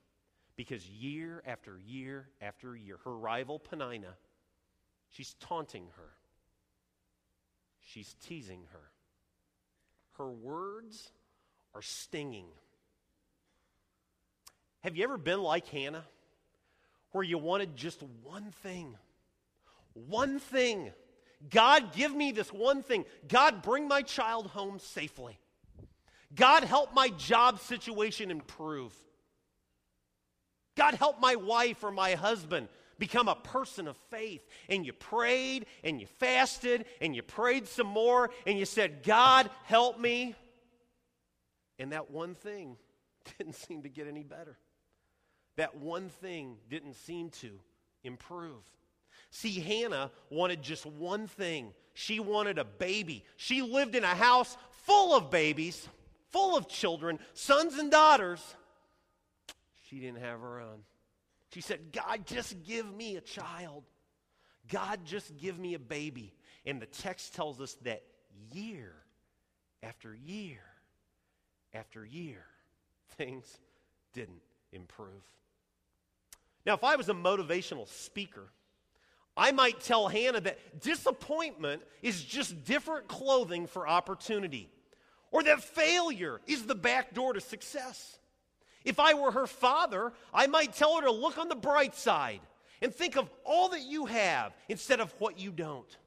Because 0.55 0.87
year 0.87 1.41
after 1.47 1.79
year 1.79 2.27
after 2.41 2.75
year, 2.75 2.97
her 3.05 3.15
rival 3.15 3.57
Peninnah, 3.57 4.15
she's 5.09 5.33
taunting 5.39 5.87
her. 5.95 6.09
She's 7.81 8.15
teasing 8.25 8.65
her. 8.71 8.91
Her 10.17 10.29
words 10.29 11.09
are 11.73 11.81
stinging. 11.81 12.45
Have 14.81 14.95
you 14.95 15.03
ever 15.05 15.17
been 15.17 15.41
like 15.41 15.67
Hannah, 15.67 16.03
where 17.13 17.23
you 17.23 17.37
wanted 17.37 17.75
just 17.75 18.03
one 18.23 18.51
thing? 18.61 18.95
One 19.93 20.39
thing. 20.39 20.91
God, 21.49 21.93
give 21.93 22.13
me 22.13 22.31
this 22.31 22.51
one 22.53 22.83
thing. 22.83 23.05
God, 23.27 23.63
bring 23.63 23.87
my 23.87 24.01
child 24.01 24.47
home 24.47 24.79
safely. 24.79 25.39
God, 26.35 26.63
help 26.63 26.93
my 26.93 27.09
job 27.09 27.59
situation 27.59 28.31
improve. 28.31 28.93
God, 30.75 30.95
help 30.95 31.19
my 31.19 31.35
wife 31.35 31.83
or 31.83 31.91
my 31.91 32.13
husband 32.13 32.67
become 32.97 33.27
a 33.27 33.35
person 33.35 33.87
of 33.87 33.97
faith. 34.09 34.45
And 34.69 34.85
you 34.85 34.93
prayed 34.93 35.65
and 35.83 35.99
you 35.99 36.07
fasted 36.07 36.85
and 37.01 37.15
you 37.15 37.21
prayed 37.21 37.67
some 37.67 37.87
more 37.87 38.31
and 38.47 38.57
you 38.57 38.65
said, 38.65 39.03
God, 39.03 39.49
help 39.65 39.99
me. 39.99 40.35
And 41.77 41.91
that 41.91 42.09
one 42.09 42.35
thing 42.35 42.77
didn't 43.37 43.55
seem 43.55 43.83
to 43.83 43.89
get 43.89 44.07
any 44.07 44.23
better. 44.23 44.57
That 45.57 45.75
one 45.75 46.09
thing 46.09 46.57
didn't 46.69 46.95
seem 46.95 47.29
to 47.41 47.59
improve. 48.03 48.63
See, 49.29 49.59
Hannah 49.59 50.11
wanted 50.29 50.61
just 50.61 50.85
one 50.85 51.27
thing. 51.27 51.73
She 51.93 52.19
wanted 52.19 52.57
a 52.57 52.63
baby. 52.63 53.23
She 53.37 53.61
lived 53.61 53.95
in 53.95 54.03
a 54.03 54.07
house 54.07 54.57
full 54.85 55.15
of 55.15 55.29
babies 55.29 55.87
full 56.33 56.57
of 56.57 56.67
children, 56.67 57.19
sons 57.33 57.77
and 57.77 57.89
daughters. 57.89 58.43
She 59.87 59.99
didn't 59.99 60.19
have 60.19 60.41
her 60.41 60.59
own. 60.59 60.79
She 61.53 61.61
said, 61.61 61.93
God, 61.93 62.25
just 62.25 62.63
give 62.63 62.91
me 62.91 63.15
a 63.15 63.21
child. 63.21 63.83
God, 64.69 65.01
just 65.05 65.37
give 65.37 65.59
me 65.59 65.75
a 65.75 65.79
baby. 65.79 66.33
And 66.65 66.81
the 66.81 66.87
text 66.87 67.35
tells 67.35 67.61
us 67.61 67.77
that 67.83 68.03
year 68.51 68.91
after 69.83 70.15
year 70.15 70.61
after 71.73 72.03
year, 72.03 72.43
things 73.17 73.45
didn't 74.13 74.41
improve. 74.71 75.23
Now, 76.65 76.73
if 76.73 76.83
I 76.83 76.95
was 76.95 77.09
a 77.09 77.13
motivational 77.13 77.87
speaker, 77.87 78.47
I 79.35 79.51
might 79.51 79.81
tell 79.81 80.07
Hannah 80.07 80.41
that 80.41 80.81
disappointment 80.81 81.81
is 82.01 82.23
just 82.23 82.63
different 82.63 83.07
clothing 83.07 83.67
for 83.67 83.87
opportunity 83.87 84.69
or 85.33 85.43
that 85.43 85.61
failure 85.61 86.39
is 86.47 86.65
the 86.65 86.75
back 86.75 87.13
door 87.13 87.33
to 87.33 87.41
success. 87.41 88.19
If 88.85 88.99
I 88.99 89.15
were 89.15 89.31
her 89.31 89.47
father, 89.47 90.13
I 90.33 90.47
might 90.47 90.73
tell 90.73 90.95
her 90.95 91.01
to 91.01 91.11
look 91.11 91.37
on 91.37 91.49
the 91.49 91.55
bright 91.55 91.95
side 91.95 92.39
and 92.81 92.93
think 92.93 93.17
of 93.17 93.29
all 93.43 93.69
that 93.69 93.81
you 93.81 94.05
have 94.05 94.53
instead 94.69 95.01
of 95.01 95.13
what 95.17 95.39
you 95.39 95.51
don't. 95.51 95.97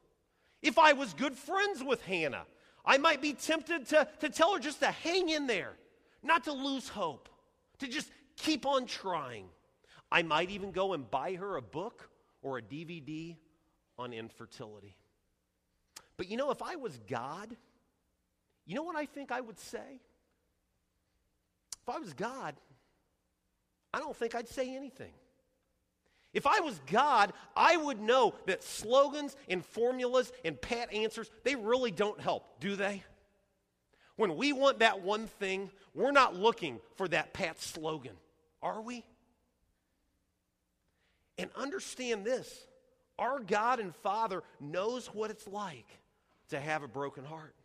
If 0.61 0.79
I 0.79 0.93
was 0.93 1.13
good 1.13 1.35
friends 1.35 1.83
with 1.83 2.01
Hannah, 2.03 2.45
I 2.85 2.97
might 2.97 3.21
be 3.21 3.33
tempted 3.33 3.87
to, 3.87 4.07
to 4.21 4.29
tell 4.29 4.53
her 4.53 4.59
just 4.59 4.79
to 4.79 4.87
hang 4.87 5.27
in 5.27 5.45
there, 5.45 5.73
not 6.23 6.45
to 6.45 6.53
lose 6.53 6.87
hope, 6.87 7.27
to 7.79 7.87
just 7.87 8.09
keep 8.37 8.65
on 8.65 8.85
trying. 8.85 9.45
I 10.09 10.23
might 10.23 10.51
even 10.51 10.71
go 10.71 10.93
and 10.93 11.09
buy 11.11 11.33
her 11.33 11.57
a 11.57 11.61
book 11.61 12.09
or 12.41 12.59
a 12.59 12.61
DVD 12.61 13.35
on 13.99 14.13
infertility. 14.13 14.95
But 16.15 16.29
you 16.29 16.37
know, 16.37 16.49
if 16.49 16.61
I 16.61 16.77
was 16.77 16.97
God, 17.09 17.57
you 18.67 18.75
know 18.75 18.83
what 18.83 18.95
I 18.95 19.05
think 19.05 19.31
I 19.31 19.41
would 19.41 19.57
say? 19.57 20.01
If 21.81 21.95
I 21.95 21.99
was 21.99 22.13
God, 22.13 22.53
I 23.93 23.99
don't 23.99 24.15
think 24.15 24.35
I'd 24.35 24.49
say 24.49 24.75
anything. 24.75 25.13
If 26.33 26.45
I 26.45 26.59
was 26.59 26.79
God, 26.91 27.31
I 27.55 27.77
would 27.77 28.01
know 28.01 28.35
that 28.45 28.61
slogans 28.61 29.35
and 29.47 29.65
formulas 29.65 30.31
and 30.43 30.61
pat 30.61 30.93
answers, 30.93 31.31
they 31.43 31.55
really 31.55 31.91
don't 31.91 32.19
help, 32.19 32.59
do 32.59 32.75
they? 32.75 33.03
When 34.17 34.35
we 34.35 34.51
want 34.51 34.79
that 34.79 35.01
one 35.01 35.27
thing, 35.27 35.71
we're 35.95 36.11
not 36.11 36.35
looking 36.35 36.79
for 36.95 37.07
that 37.07 37.33
pat 37.33 37.61
slogan, 37.61 38.15
are 38.61 38.81
we? 38.81 39.05
And 41.37 41.49
understand 41.55 42.25
this 42.25 42.67
our 43.17 43.39
God 43.39 43.79
and 43.79 43.95
Father 43.95 44.43
knows 44.59 45.07
what 45.07 45.31
it's 45.31 45.47
like 45.47 45.87
to 46.49 46.59
have 46.59 46.83
a 46.83 46.87
broken 46.87 47.23
heart. 47.23 47.55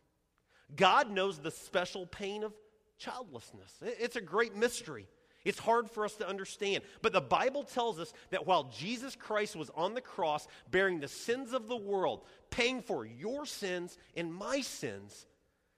God 0.75 1.11
knows 1.11 1.39
the 1.39 1.51
special 1.51 2.05
pain 2.05 2.43
of 2.43 2.53
childlessness. 2.97 3.73
It's 3.81 4.15
a 4.15 4.21
great 4.21 4.55
mystery. 4.55 5.07
It's 5.45 5.59
hard 5.59 5.89
for 5.89 6.05
us 6.05 6.15
to 6.15 6.27
understand. 6.27 6.83
But 7.01 7.11
the 7.11 7.21
Bible 7.21 7.63
tells 7.63 7.99
us 7.99 8.13
that 8.29 8.47
while 8.47 8.65
Jesus 8.65 9.15
Christ 9.15 9.55
was 9.55 9.69
on 9.75 9.93
the 9.93 10.01
cross, 10.01 10.47
bearing 10.71 10.99
the 10.99 11.07
sins 11.07 11.53
of 11.53 11.67
the 11.67 11.75
world, 11.75 12.21
paying 12.49 12.81
for 12.81 13.05
your 13.05 13.45
sins 13.45 13.97
and 14.15 14.33
my 14.33 14.61
sins, 14.61 15.25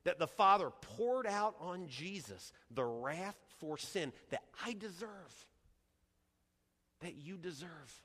that 0.04 0.20
the 0.20 0.28
Father 0.28 0.70
poured 0.82 1.26
out 1.26 1.56
on 1.60 1.88
Jesus 1.88 2.54
the 2.70 2.86
wrath 2.86 3.38
for 3.60 3.78
sin 3.78 4.14
that 4.30 4.44
I 4.64 4.74
deserve, 4.74 5.10
that 7.02 7.16
you 7.16 7.38
deserve. 7.38 8.02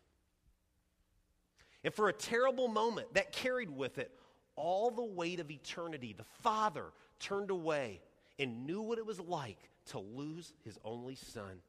And 1.84 1.92
for 1.92 2.08
a 2.08 2.12
terrible 2.12 2.68
moment 2.68 3.12
that 3.14 3.32
carried 3.32 3.70
with 3.70 3.98
it 3.98 4.12
all 4.56 4.90
the 4.90 5.04
weight 5.04 5.40
of 5.40 5.50
eternity, 5.50 6.14
the 6.16 6.24
Father 6.42 6.86
turned 7.18 7.50
away 7.50 8.00
and 8.38 8.66
knew 8.66 8.82
what 8.82 8.98
it 8.98 9.06
was 9.06 9.20
like 9.20 9.70
to 9.86 9.98
lose 9.98 10.52
his 10.64 10.78
only 10.84 11.14
son. 11.14 11.62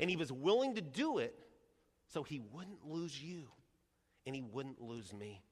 And 0.00 0.10
he 0.10 0.16
was 0.16 0.32
willing 0.32 0.74
to 0.74 0.80
do 0.80 1.18
it 1.18 1.34
so 2.08 2.22
he 2.22 2.40
wouldn't 2.52 2.86
lose 2.86 3.22
you 3.22 3.48
and 4.26 4.34
he 4.34 4.42
wouldn't 4.42 4.80
lose 4.80 5.12
me. 5.12 5.42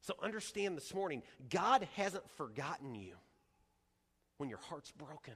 So 0.00 0.14
understand 0.22 0.76
this 0.76 0.92
morning 0.94 1.22
God 1.48 1.86
hasn't 1.94 2.28
forgotten 2.30 2.94
you 2.94 3.14
when 4.38 4.48
your 4.48 4.58
heart's 4.58 4.92
broken. 4.92 5.34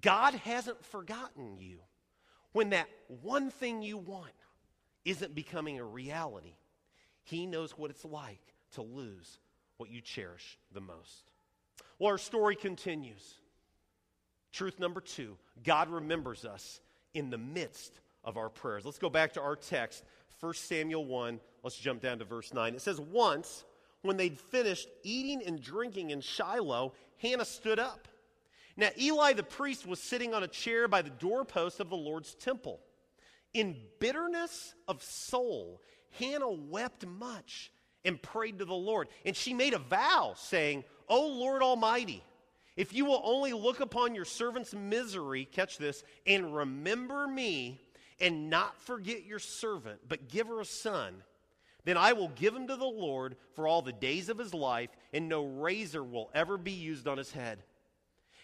God 0.00 0.34
hasn't 0.34 0.84
forgotten 0.84 1.56
you 1.58 1.78
when 2.52 2.70
that 2.70 2.88
one 3.22 3.50
thing 3.50 3.82
you 3.82 3.96
want 3.96 4.32
isn't 5.04 5.34
becoming 5.34 5.78
a 5.78 5.84
reality. 5.84 6.56
He 7.22 7.46
knows 7.46 7.72
what 7.72 7.90
it's 7.90 8.04
like 8.04 8.53
to 8.74 8.82
lose 8.82 9.38
what 9.76 9.90
you 9.90 10.00
cherish 10.00 10.58
the 10.72 10.80
most. 10.80 11.30
Well, 11.98 12.10
our 12.10 12.18
story 12.18 12.56
continues. 12.56 13.40
Truth 14.52 14.78
number 14.78 15.00
two 15.00 15.36
God 15.62 15.88
remembers 15.90 16.44
us 16.44 16.80
in 17.12 17.30
the 17.30 17.38
midst 17.38 18.00
of 18.24 18.36
our 18.36 18.48
prayers. 18.48 18.84
Let's 18.84 18.98
go 18.98 19.10
back 19.10 19.32
to 19.34 19.40
our 19.40 19.56
text, 19.56 20.04
1 20.40 20.54
Samuel 20.54 21.04
1. 21.04 21.40
Let's 21.62 21.76
jump 21.76 22.00
down 22.02 22.18
to 22.18 22.24
verse 22.24 22.52
9. 22.52 22.74
It 22.74 22.82
says, 22.82 23.00
Once, 23.00 23.64
when 24.02 24.16
they'd 24.16 24.38
finished 24.38 24.88
eating 25.02 25.42
and 25.44 25.60
drinking 25.60 26.10
in 26.10 26.20
Shiloh, 26.20 26.92
Hannah 27.18 27.44
stood 27.44 27.78
up. 27.78 28.08
Now, 28.76 28.90
Eli 28.98 29.34
the 29.34 29.42
priest 29.42 29.86
was 29.86 30.00
sitting 30.00 30.34
on 30.34 30.42
a 30.42 30.48
chair 30.48 30.88
by 30.88 31.02
the 31.02 31.10
doorpost 31.10 31.80
of 31.80 31.90
the 31.90 31.96
Lord's 31.96 32.34
temple. 32.34 32.80
In 33.52 33.76
bitterness 34.00 34.74
of 34.88 35.02
soul, 35.02 35.80
Hannah 36.18 36.50
wept 36.50 37.06
much 37.06 37.70
and 38.04 38.20
prayed 38.20 38.58
to 38.58 38.64
the 38.64 38.74
Lord. 38.74 39.08
And 39.24 39.36
she 39.36 39.54
made 39.54 39.74
a 39.74 39.78
vow, 39.78 40.34
saying, 40.36 40.84
O 41.08 41.26
Lord 41.26 41.62
Almighty, 41.62 42.22
if 42.76 42.92
you 42.92 43.04
will 43.04 43.20
only 43.24 43.52
look 43.52 43.80
upon 43.80 44.14
your 44.14 44.24
servant's 44.24 44.74
misery, 44.74 45.44
catch 45.44 45.78
this, 45.78 46.02
and 46.26 46.54
remember 46.54 47.26
me, 47.26 47.80
and 48.20 48.50
not 48.50 48.80
forget 48.82 49.24
your 49.24 49.38
servant, 49.38 50.00
but 50.08 50.28
give 50.28 50.48
her 50.48 50.60
a 50.60 50.64
son, 50.64 51.22
then 51.84 51.96
I 51.96 52.14
will 52.14 52.28
give 52.28 52.54
him 52.54 52.66
to 52.68 52.76
the 52.76 52.84
Lord 52.84 53.36
for 53.54 53.68
all 53.68 53.82
the 53.82 53.92
days 53.92 54.28
of 54.28 54.38
his 54.38 54.54
life, 54.54 54.90
and 55.12 55.28
no 55.28 55.44
razor 55.44 56.02
will 56.02 56.30
ever 56.34 56.56
be 56.56 56.72
used 56.72 57.06
on 57.06 57.18
his 57.18 57.32
head. 57.32 57.58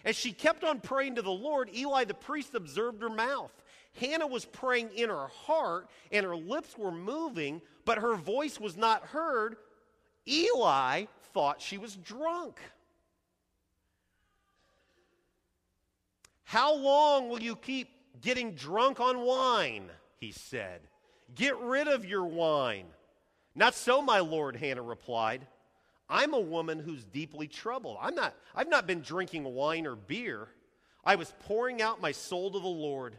As 0.05 0.17
she 0.17 0.33
kept 0.33 0.65
on 0.65 0.81
praying 0.81 1.17
to 1.17 1.23
the 1.23 1.31
Lord, 1.31 1.71
Eli 1.75 2.05
the 2.05 2.15
priest 2.15 2.55
observed 2.55 3.03
her 3.03 3.11
mouth. 3.11 3.53
Hannah 3.95 4.27
was 4.27 4.45
praying 4.45 4.91
in 4.95 5.09
her 5.09 5.27
heart, 5.29 5.89
and 6.13 6.25
her 6.25 6.37
lips 6.37 6.79
were 6.79 6.93
moving, 6.93 7.61
but 7.85 7.99
her 7.99 8.15
voice 8.15 8.61
was 8.61 8.77
not 8.77 9.03
heard. 9.03 9.57
Eli 10.29 11.07
thought 11.33 11.61
she 11.61 11.79
was 11.79 11.97
drunk. 11.97 12.59
How 16.45 16.75
long 16.75 17.29
will 17.29 17.43
you 17.43 17.57
keep 17.57 17.89
getting 18.21 18.55
drunk 18.55 19.01
on 19.01 19.21
wine? 19.21 19.91
He 20.19 20.33
said. 20.33 20.81
Get 21.35 21.57
rid 21.59 21.87
of 21.87 22.05
your 22.05 22.25
wine. 22.25 22.87
Not 23.55 23.75
so, 23.75 24.03
my 24.03 24.21
lord, 24.21 24.57
Hannah 24.57 24.83
replied. 24.83 25.47
I'm 26.09 26.35
a 26.35 26.41
woman 26.41 26.81
who's 26.81 27.05
deeply 27.05 27.47
troubled. 27.47 27.99
I'm 28.01 28.17
not, 28.17 28.35
I've 28.55 28.69
not 28.69 28.87
been 28.87 29.01
drinking 29.01 29.45
wine 29.45 29.87
or 29.87 29.95
beer. 29.95 30.49
I 31.05 31.15
was 31.15 31.33
pouring 31.41 31.81
out 31.81 32.01
my 32.01 32.13
soul 32.13 32.51
to 32.51 32.59
the 32.59 32.67
Lord. 32.67 33.17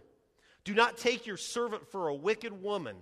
Do 0.64 0.74
not 0.74 0.98
take 0.98 1.26
your 1.26 1.38
servant 1.38 1.88
for 1.92 2.08
a 2.08 2.16
wicked 2.16 2.62
woman. 2.62 2.98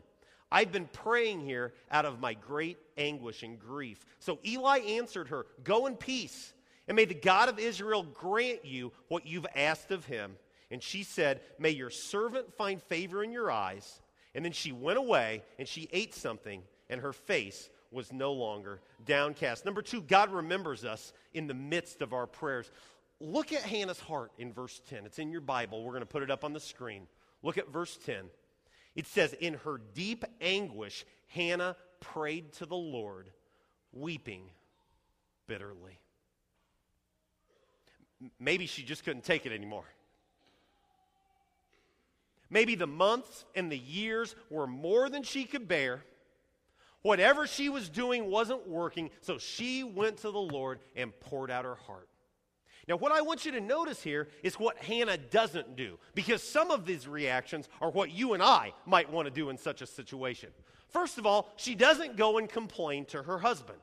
I've 0.51 0.71
been 0.71 0.87
praying 0.87 1.41
here 1.41 1.73
out 1.91 2.05
of 2.05 2.19
my 2.19 2.33
great 2.33 2.77
anguish 2.97 3.43
and 3.43 3.59
grief. 3.59 4.05
So 4.19 4.39
Eli 4.45 4.79
answered 4.79 5.27
her, 5.27 5.45
Go 5.63 5.85
in 5.85 5.95
peace, 5.95 6.53
and 6.87 6.95
may 6.95 7.05
the 7.05 7.13
God 7.13 7.49
of 7.49 7.59
Israel 7.59 8.03
grant 8.03 8.65
you 8.65 8.91
what 9.09 9.27
you've 9.27 9.45
asked 9.55 9.91
of 9.91 10.05
him. 10.05 10.37
And 10.71 10.81
she 10.81 11.03
said, 11.03 11.41
May 11.59 11.71
your 11.71 11.89
servant 11.89 12.53
find 12.55 12.81
favor 12.81 13.23
in 13.23 13.31
your 13.31 13.51
eyes. 13.51 14.01
And 14.35 14.45
then 14.45 14.51
she 14.51 14.71
went 14.71 14.97
away 14.97 15.43
and 15.57 15.67
she 15.67 15.89
ate 15.91 16.15
something, 16.15 16.61
and 16.89 17.01
her 17.01 17.13
face 17.13 17.69
was 17.91 18.13
no 18.13 18.33
longer 18.33 18.81
downcast. 19.05 19.65
Number 19.65 19.81
two, 19.81 20.01
God 20.01 20.31
remembers 20.31 20.85
us 20.85 21.13
in 21.33 21.47
the 21.47 21.53
midst 21.53 22.01
of 22.01 22.13
our 22.13 22.27
prayers. 22.27 22.71
Look 23.19 23.51
at 23.51 23.63
Hannah's 23.63 23.99
heart 23.99 24.31
in 24.37 24.53
verse 24.53 24.81
10. 24.89 25.05
It's 25.05 25.19
in 25.19 25.31
your 25.31 25.41
Bible. 25.41 25.83
We're 25.83 25.91
going 25.91 26.01
to 26.01 26.07
put 26.07 26.23
it 26.23 26.31
up 26.31 26.43
on 26.43 26.53
the 26.53 26.59
screen. 26.59 27.07
Look 27.41 27.57
at 27.57 27.71
verse 27.71 27.97
10. 28.05 28.25
It 28.95 29.07
says, 29.07 29.33
In 29.33 29.55
her 29.65 29.79
deep 29.93 30.25
anguish, 30.41 31.05
Hannah 31.27 31.75
prayed 31.99 32.53
to 32.53 32.65
the 32.65 32.75
Lord, 32.75 33.29
weeping 33.93 34.43
bitterly. 35.47 35.99
Maybe 38.39 38.65
she 38.65 38.83
just 38.83 39.05
couldn't 39.05 39.23
take 39.23 39.45
it 39.45 39.53
anymore. 39.53 39.85
Maybe 42.49 42.75
the 42.75 42.87
months 42.87 43.45
and 43.55 43.71
the 43.71 43.77
years 43.77 44.35
were 44.49 44.67
more 44.67 45.09
than 45.09 45.23
she 45.23 45.45
could 45.45 45.67
bear. 45.67 46.03
Whatever 47.01 47.47
she 47.47 47.69
was 47.69 47.87
doing 47.87 48.29
wasn't 48.29 48.67
working, 48.67 49.11
so 49.21 49.37
she 49.37 49.83
went 49.83 50.17
to 50.17 50.31
the 50.31 50.39
Lord 50.39 50.79
and 50.95 51.17
poured 51.21 51.51
out 51.51 51.63
her 51.63 51.75
heart. 51.75 52.09
Now, 52.89 52.95
what 52.97 53.11
I 53.11 53.21
want 53.21 53.45
you 53.45 53.51
to 53.51 53.61
notice 53.61 54.01
here 54.01 54.27
is 54.41 54.55
what 54.55 54.77
Hannah 54.77 55.17
doesn't 55.17 55.75
do, 55.75 55.99
because 56.15 56.41
some 56.41 56.71
of 56.71 56.87
these 56.87 57.07
reactions 57.07 57.69
are 57.81 57.91
what 57.91 58.09
you 58.09 58.33
and 58.33 58.41
I 58.41 58.73
might 58.87 59.11
want 59.11 59.27
to 59.27 59.31
do 59.31 59.51
in 59.51 59.59
such 59.59 59.83
a 59.83 59.85
situation. 59.85 60.49
First 60.87 61.19
of 61.19 61.27
all, 61.27 61.53
she 61.55 61.75
doesn't 61.75 62.17
go 62.17 62.39
and 62.39 62.49
complain 62.49 63.05
to 63.05 63.21
her 63.21 63.37
husband. 63.37 63.77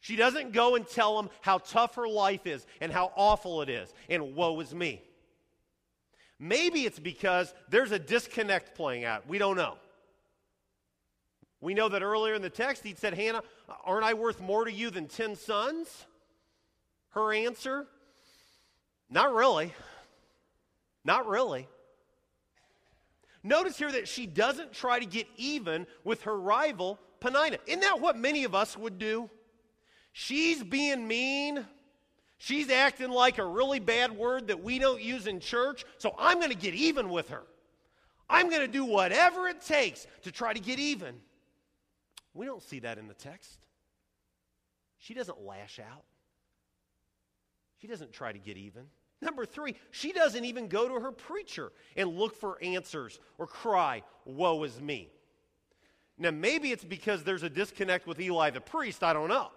She 0.00 0.16
doesn't 0.16 0.52
go 0.52 0.74
and 0.76 0.86
tell 0.86 1.18
him 1.18 1.30
how 1.40 1.56
tough 1.56 1.94
her 1.94 2.06
life 2.06 2.46
is 2.46 2.66
and 2.82 2.92
how 2.92 3.10
awful 3.16 3.62
it 3.62 3.70
is, 3.70 3.90
and 4.10 4.36
woe 4.36 4.60
is 4.60 4.74
me. 4.74 5.00
Maybe 6.38 6.84
it's 6.84 6.98
because 6.98 7.54
there's 7.70 7.92
a 7.92 7.98
disconnect 7.98 8.74
playing 8.74 9.06
out. 9.06 9.26
We 9.26 9.38
don't 9.38 9.56
know. 9.56 9.78
We 11.62 11.72
know 11.72 11.88
that 11.88 12.02
earlier 12.02 12.34
in 12.34 12.42
the 12.42 12.50
text, 12.50 12.84
he 12.84 12.94
said, 12.94 13.14
Hannah, 13.14 13.42
aren't 13.86 14.04
I 14.04 14.12
worth 14.12 14.42
more 14.42 14.66
to 14.66 14.72
you 14.72 14.90
than 14.90 15.08
10 15.08 15.36
sons? 15.36 16.04
Her 17.14 17.32
answer, 17.32 17.86
not 19.08 19.32
really. 19.32 19.72
Not 21.04 21.28
really. 21.28 21.68
Notice 23.42 23.76
here 23.76 23.92
that 23.92 24.08
she 24.08 24.26
doesn't 24.26 24.72
try 24.72 24.98
to 24.98 25.06
get 25.06 25.26
even 25.36 25.86
with 26.02 26.22
her 26.22 26.38
rival, 26.38 26.98
Peninnah. 27.20 27.58
Isn't 27.66 27.80
that 27.82 28.00
what 28.00 28.16
many 28.16 28.44
of 28.44 28.54
us 28.54 28.76
would 28.76 28.98
do? 28.98 29.28
She's 30.12 30.62
being 30.62 31.06
mean. 31.06 31.64
She's 32.38 32.70
acting 32.70 33.10
like 33.10 33.38
a 33.38 33.44
really 33.44 33.80
bad 33.80 34.12
word 34.12 34.48
that 34.48 34.62
we 34.62 34.78
don't 34.78 35.00
use 35.00 35.26
in 35.26 35.40
church, 35.40 35.84
so 35.98 36.14
I'm 36.18 36.38
going 36.38 36.50
to 36.50 36.56
get 36.56 36.74
even 36.74 37.10
with 37.10 37.28
her. 37.28 37.42
I'm 38.28 38.48
going 38.48 38.62
to 38.62 38.68
do 38.68 38.84
whatever 38.84 39.46
it 39.46 39.60
takes 39.60 40.06
to 40.22 40.32
try 40.32 40.52
to 40.52 40.60
get 40.60 40.78
even. 40.78 41.14
We 42.32 42.46
don't 42.46 42.62
see 42.62 42.80
that 42.80 42.98
in 42.98 43.06
the 43.06 43.14
text. 43.14 43.58
She 44.98 45.14
doesn't 45.14 45.44
lash 45.44 45.78
out, 45.78 46.04
she 47.84 47.88
doesn't 47.88 48.14
try 48.14 48.32
to 48.32 48.38
get 48.38 48.56
even. 48.56 48.84
Number 49.20 49.44
three, 49.44 49.74
she 49.90 50.12
doesn't 50.12 50.42
even 50.42 50.68
go 50.68 50.88
to 50.88 50.94
her 50.94 51.12
preacher 51.12 51.70
and 51.98 52.16
look 52.16 52.34
for 52.34 52.56
answers 52.62 53.20
or 53.36 53.46
cry, 53.46 54.02
Woe 54.24 54.62
is 54.62 54.80
me. 54.80 55.10
Now, 56.16 56.30
maybe 56.30 56.72
it's 56.72 56.82
because 56.82 57.24
there's 57.24 57.42
a 57.42 57.50
disconnect 57.50 58.06
with 58.06 58.18
Eli 58.18 58.48
the 58.48 58.62
priest. 58.62 59.02
I 59.02 59.12
don't 59.12 59.28
know. 59.28 59.48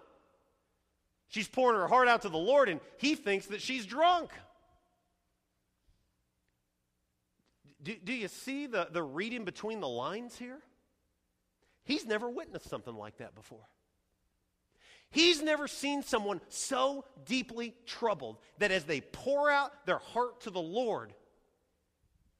She's 1.28 1.48
pouring 1.48 1.78
her 1.78 1.88
heart 1.88 2.06
out 2.06 2.20
to 2.22 2.28
the 2.28 2.36
Lord, 2.36 2.68
and 2.68 2.80
he 2.98 3.14
thinks 3.14 3.46
that 3.46 3.62
she's 3.62 3.86
drunk. 3.86 4.28
Do, 7.82 7.94
do 8.04 8.12
you 8.12 8.28
see 8.28 8.66
the, 8.66 8.88
the 8.92 9.02
reading 9.02 9.46
between 9.46 9.80
the 9.80 9.88
lines 9.88 10.36
here? 10.36 10.58
He's 11.84 12.04
never 12.04 12.28
witnessed 12.28 12.68
something 12.68 12.94
like 12.94 13.16
that 13.18 13.34
before. 13.34 13.66
He's 15.10 15.42
never 15.42 15.66
seen 15.66 16.02
someone 16.02 16.40
so 16.48 17.04
deeply 17.24 17.74
troubled 17.86 18.38
that 18.58 18.70
as 18.70 18.84
they 18.84 19.00
pour 19.00 19.50
out 19.50 19.86
their 19.86 19.98
heart 19.98 20.42
to 20.42 20.50
the 20.50 20.60
Lord, 20.60 21.14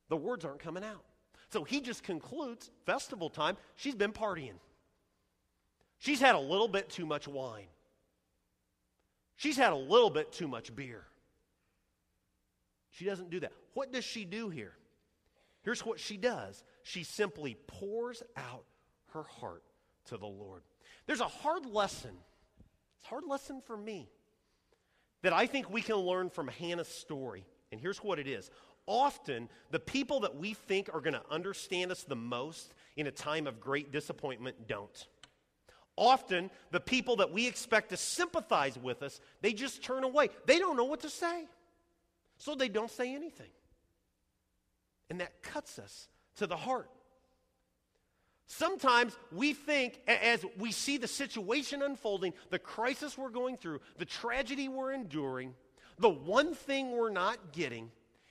the 0.09 0.17
words 0.17 0.45
aren't 0.45 0.61
coming 0.61 0.85
out. 0.85 1.05
So 1.51 1.65
he 1.65 1.81
just 1.81 2.03
concludes 2.03 2.71
festival 2.85 3.31
time, 3.31 3.57
she's 3.77 3.95
been 3.95 4.13
partying. 4.13 4.59
She's 5.99 6.21
had 6.21 6.35
a 6.35 6.41
little 6.41 6.69
bit 6.69 6.91
too 6.91 7.07
much 7.07 7.27
wine. 7.27 7.67
She's 9.37 9.57
had 9.57 9.73
a 9.73 9.77
little 9.77 10.11
bit 10.11 10.33
too 10.33 10.49
much 10.49 10.75
beer. 10.75 11.05
She 12.91 13.05
doesn't 13.05 13.31
do 13.31 13.41
that. 13.41 13.53
What 13.75 13.93
does 13.93 14.05
she 14.05 14.25
do 14.25 14.51
here? 14.51 14.75
Here's 15.63 15.85
what 15.85 16.01
she 16.01 16.17
does 16.17 16.63
she 16.83 17.03
simply 17.03 17.57
pours 17.67 18.23
out 18.37 18.65
her 19.13 19.23
heart 19.23 19.63
to 20.07 20.17
the 20.17 20.27
Lord. 20.27 20.63
There's 21.07 21.21
a 21.21 21.29
hard 21.29 21.67
lesson, 21.67 22.17
it's 22.99 23.07
a 23.07 23.09
hard 23.09 23.25
lesson 23.25 23.61
for 23.61 23.77
me, 23.77 24.11
that 25.23 25.33
I 25.33 25.47
think 25.47 25.71
we 25.71 25.83
can 25.83 25.97
learn 25.97 26.31
from 26.31 26.49
Hannah's 26.49 26.89
story. 26.89 27.45
And 27.71 27.81
here's 27.81 27.99
what 27.99 28.19
it 28.19 28.27
is. 28.27 28.51
Often, 28.87 29.51
the 29.71 29.81
people 29.81 30.21
that 30.21 30.37
we 30.37 30.55
think 30.55 30.89
are 30.95 31.01
going 31.01 31.15
to 31.15 31.23
understand 31.31 31.93
us 31.93 32.05
the 32.05 32.17
most 32.17 32.73
in 32.97 33.07
a 33.07 33.11
time 33.11 33.47
of 33.47 33.61
great 33.61 33.93
disappointment 33.93 34.67
don't. 34.67 35.07
Often, 35.97 36.51
the 36.71 36.81
people 36.81 37.17
that 37.17 37.33
we 37.33 37.47
expect 37.47 37.91
to 37.91 37.97
sympathize 37.97 38.79
with 38.79 39.03
us, 39.03 39.21
they 39.43 39.53
just 39.53 39.83
turn 39.83 40.05
away. 40.05 40.31
They 40.47 40.59
don't 40.59 40.77
know 40.77 40.85
what 40.85 41.01
to 41.01 41.11
say. 41.11 41.45
So 42.39 42.55
they 42.55 42.69
don't 42.69 42.91
say 42.91 43.15
anything. 43.15 43.51
And 45.11 45.21
that 45.21 45.43
cuts 45.43 45.79
us 45.79 46.09
to 46.37 46.47
the 46.47 46.57
heart. 46.57 46.89
Sometimes 48.49 49.15
we 49.31 49.53
think, 49.53 50.01
as 50.07 50.43
we 50.57 50.73
see 50.73 50.97
the 50.97 51.07
situation 51.07 51.83
unfolding, 51.83 52.33
the 52.49 52.59
crisis 52.59 53.17
we're 53.17 53.29
going 53.29 53.59
through, 53.59 53.81
the 53.99 54.07
tragedy 54.07 54.69
we're 54.69 54.93
enduring, 54.93 55.55
the 55.99 56.09
one 56.09 56.55
thing 56.55 56.93
we're 56.93 57.11
not 57.11 57.53
getting, 57.53 57.91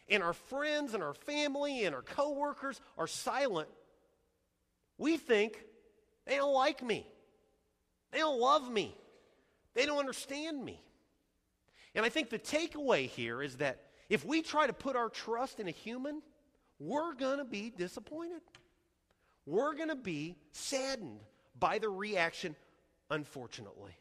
and 0.10 0.24
our 0.24 0.34
friends 0.34 0.96
and 0.96 1.04
our 1.04 1.14
family 1.14 1.86
and 1.86 1.94
our 1.94 2.02
coworkers 2.02 2.82
are 2.98 3.06
silent, 3.06 3.70
we 4.98 5.18
think 5.18 5.64
they 6.26 6.38
don't 6.38 6.54
like 6.54 6.84
me. 6.84 7.06
They 8.12 8.18
don't 8.18 8.40
love 8.40 8.72
me. 8.72 8.96
They 9.76 9.86
don't 9.86 10.00
understand 10.00 10.66
me. 10.66 10.82
And 11.94 12.04
I 12.04 12.10
think 12.10 12.32
the 12.32 12.40
takeaway 12.40 13.08
here 13.08 13.44
is 13.44 13.58
that 13.58 13.84
if 14.10 14.26
we 14.26 14.42
try 14.42 14.66
to 14.66 14.74
put 14.74 14.96
our 14.96 15.10
trust 15.10 15.60
in 15.60 15.68
a 15.68 15.72
human, 15.72 16.24
we're 16.80 17.14
going 17.14 17.38
to 17.38 17.46
be 17.46 17.70
disappointed. 17.70 18.42
We're 19.48 19.74
going 19.76 19.90
to 19.90 19.96
be 19.96 20.36
saddened 20.52 21.22
by 21.58 21.80
the 21.80 21.90
reaction, 21.90 22.56
unfortunately. 23.10 23.94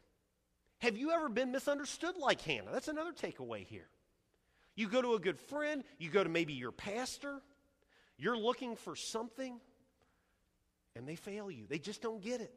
Have 0.78 0.98
you 0.98 1.12
ever 1.12 1.28
been 1.28 1.52
misunderstood 1.52 2.16
like 2.18 2.42
Hannah? 2.42 2.72
That's 2.72 2.88
another 2.88 3.12
takeaway 3.12 3.64
here. 3.64 3.86
You 4.74 4.88
go 4.88 5.00
to 5.00 5.14
a 5.14 5.20
good 5.20 5.38
friend, 5.38 5.84
you 5.98 6.10
go 6.10 6.22
to 6.22 6.28
maybe 6.28 6.52
your 6.52 6.72
pastor, 6.72 7.40
you're 8.18 8.36
looking 8.36 8.74
for 8.74 8.96
something, 8.96 9.58
and 10.96 11.08
they 11.08 11.14
fail 11.14 11.48
you. 11.48 11.64
They 11.68 11.78
just 11.78 12.02
don't 12.02 12.20
get 12.20 12.40
it. 12.40 12.52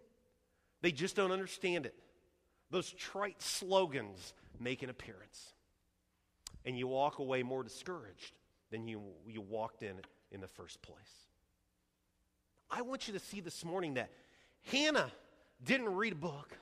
They 0.81 0.91
just 0.91 1.15
don't 1.15 1.31
understand 1.31 1.85
it. 1.85 1.95
Those 2.71 2.91
trite 2.91 3.41
slogans 3.41 4.33
make 4.59 4.81
an 4.81 4.89
appearance. 4.89 5.53
And 6.65 6.77
you 6.77 6.87
walk 6.87 7.19
away 7.19 7.43
more 7.43 7.63
discouraged 7.63 8.33
than 8.71 8.87
you, 8.87 9.01
you 9.27 9.41
walked 9.41 9.83
in 9.83 9.95
in 10.31 10.41
the 10.41 10.47
first 10.47 10.81
place. 10.81 11.28
I 12.71 12.81
want 12.81 13.07
you 13.07 13.13
to 13.13 13.19
see 13.19 13.41
this 13.41 13.65
morning 13.65 13.95
that 13.95 14.11
Hannah 14.71 15.11
didn't 15.63 15.95
read 15.95 16.13
a 16.13 16.17
book. 16.17 16.57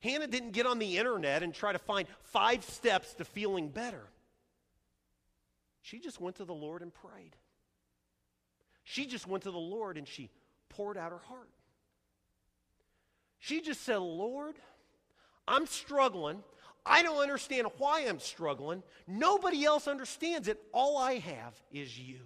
Hannah 0.00 0.26
didn't 0.26 0.52
get 0.52 0.66
on 0.66 0.78
the 0.78 0.98
internet 0.98 1.42
and 1.42 1.54
try 1.54 1.72
to 1.72 1.78
find 1.78 2.06
five 2.24 2.64
steps 2.64 3.14
to 3.14 3.24
feeling 3.24 3.68
better. 3.68 4.02
She 5.82 5.98
just 5.98 6.20
went 6.20 6.36
to 6.36 6.44
the 6.44 6.54
Lord 6.54 6.82
and 6.82 6.92
prayed. 6.92 7.36
She 8.84 9.06
just 9.06 9.26
went 9.26 9.44
to 9.44 9.50
the 9.50 9.58
Lord 9.58 9.96
and 9.96 10.06
she 10.06 10.30
poured 10.68 10.96
out 10.96 11.12
her 11.12 11.22
heart. 11.26 11.50
She 13.38 13.60
just 13.60 13.82
said, 13.82 13.98
Lord, 13.98 14.56
I'm 15.48 15.66
struggling. 15.66 16.42
I 16.84 17.02
don't 17.02 17.20
understand 17.20 17.68
why 17.78 18.00
I'm 18.02 18.20
struggling. 18.20 18.82
Nobody 19.06 19.64
else 19.64 19.88
understands 19.88 20.48
it. 20.48 20.60
All 20.72 20.98
I 20.98 21.14
have 21.14 21.54
is 21.72 21.98
you. 21.98 22.20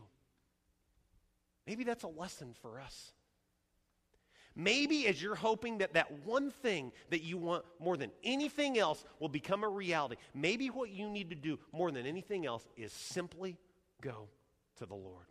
Maybe 1.71 1.85
that's 1.85 2.03
a 2.03 2.09
lesson 2.09 2.53
for 2.63 2.81
us. 2.81 3.13
Maybe 4.57 5.07
as 5.07 5.23
you're 5.23 5.37
hoping 5.37 5.79
that 5.79 5.93
that 5.95 6.11
one 6.27 6.51
thing 6.51 6.91
that 7.11 7.23
you 7.23 7.39
want 7.39 7.65
more 7.79 7.97
than 7.97 8.11
anything 8.25 8.77
else 8.77 9.05
will 9.21 9.29
become 9.29 9.63
a 9.63 9.69
reality, 9.69 10.17
maybe 10.35 10.67
what 10.67 10.91
you 10.91 11.09
need 11.09 11.31
to 11.31 11.37
do 11.37 11.61
more 11.73 11.93
than 11.93 12.07
anything 12.07 12.45
else 12.45 12.67
is 12.77 12.93
simply 12.93 13.57
go 14.03 14.27
to 14.79 14.87
the 14.87 14.97
Lord. 14.97 15.27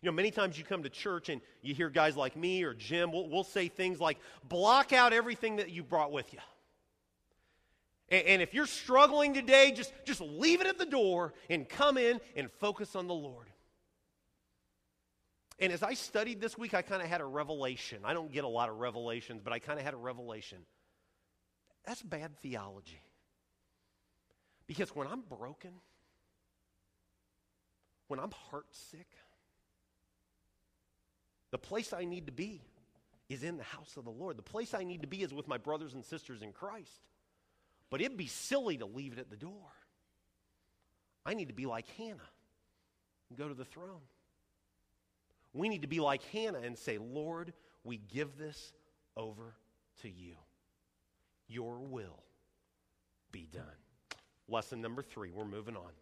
You 0.00 0.06
know, 0.06 0.14
many 0.14 0.30
times 0.30 0.56
you 0.56 0.64
come 0.64 0.82
to 0.84 0.88
church 0.88 1.28
and 1.28 1.42
you 1.60 1.74
hear 1.74 1.90
guys 1.90 2.16
like 2.16 2.34
me 2.34 2.62
or 2.62 2.72
Jim, 2.72 3.12
we'll, 3.12 3.28
we'll 3.28 3.44
say 3.44 3.68
things 3.68 4.00
like, 4.00 4.16
block 4.48 4.94
out 4.94 5.12
everything 5.12 5.56
that 5.56 5.68
you 5.68 5.82
brought 5.82 6.12
with 6.12 6.32
you. 6.32 6.40
And, 8.08 8.26
and 8.26 8.42
if 8.42 8.54
you're 8.54 8.64
struggling 8.64 9.34
today, 9.34 9.70
just, 9.70 9.92
just 10.06 10.22
leave 10.22 10.62
it 10.62 10.66
at 10.66 10.78
the 10.78 10.86
door 10.86 11.34
and 11.50 11.68
come 11.68 11.98
in 11.98 12.22
and 12.36 12.50
focus 12.50 12.96
on 12.96 13.06
the 13.06 13.12
Lord. 13.12 13.50
And 15.58 15.72
as 15.72 15.82
I 15.82 15.94
studied 15.94 16.40
this 16.40 16.58
week, 16.58 16.74
I 16.74 16.82
kind 16.82 17.00
of 17.02 17.08
had 17.08 17.20
a 17.20 17.24
revelation. 17.24 17.98
I 18.04 18.12
don't 18.12 18.32
get 18.32 18.44
a 18.44 18.48
lot 18.48 18.68
of 18.68 18.76
revelations, 18.76 19.40
but 19.42 19.52
I 19.52 19.58
kind 19.58 19.78
of 19.78 19.84
had 19.84 19.94
a 19.94 19.98
revelation. 19.98 20.58
That's 21.86 22.02
bad 22.02 22.36
theology. 22.40 23.00
Because 24.66 24.90
when 24.96 25.06
I'm 25.06 25.20
broken, 25.20 25.72
when 28.08 28.18
I'm 28.18 28.32
heart 28.50 28.66
sick, 28.72 29.06
the 31.50 31.58
place 31.58 31.92
I 31.92 32.04
need 32.04 32.26
to 32.26 32.32
be 32.32 32.62
is 33.28 33.44
in 33.44 33.56
the 33.56 33.64
house 33.64 33.96
of 33.96 34.04
the 34.04 34.10
Lord. 34.10 34.36
The 34.36 34.42
place 34.42 34.74
I 34.74 34.82
need 34.82 35.02
to 35.02 35.06
be 35.06 35.22
is 35.22 35.32
with 35.32 35.46
my 35.46 35.58
brothers 35.58 35.94
and 35.94 36.04
sisters 36.04 36.42
in 36.42 36.52
Christ. 36.52 37.06
But 37.90 38.00
it'd 38.00 38.16
be 38.16 38.26
silly 38.26 38.78
to 38.78 38.86
leave 38.86 39.12
it 39.12 39.18
at 39.18 39.30
the 39.30 39.36
door. 39.36 39.70
I 41.24 41.34
need 41.34 41.48
to 41.48 41.54
be 41.54 41.66
like 41.66 41.86
Hannah 41.96 42.30
and 43.28 43.38
go 43.38 43.48
to 43.48 43.54
the 43.54 43.64
throne. 43.64 44.02
We 45.54 45.68
need 45.68 45.82
to 45.82 45.88
be 45.88 46.00
like 46.00 46.22
Hannah 46.32 46.60
and 46.60 46.76
say, 46.76 46.98
Lord, 46.98 47.52
we 47.84 47.96
give 48.12 48.36
this 48.36 48.72
over 49.16 49.54
to 50.02 50.10
you. 50.10 50.34
Your 51.48 51.78
will 51.78 52.22
be 53.30 53.48
done. 53.50 53.62
Lesson 54.48 54.82
number 54.82 55.02
three, 55.02 55.30
we're 55.30 55.44
moving 55.44 55.76
on. 55.76 55.92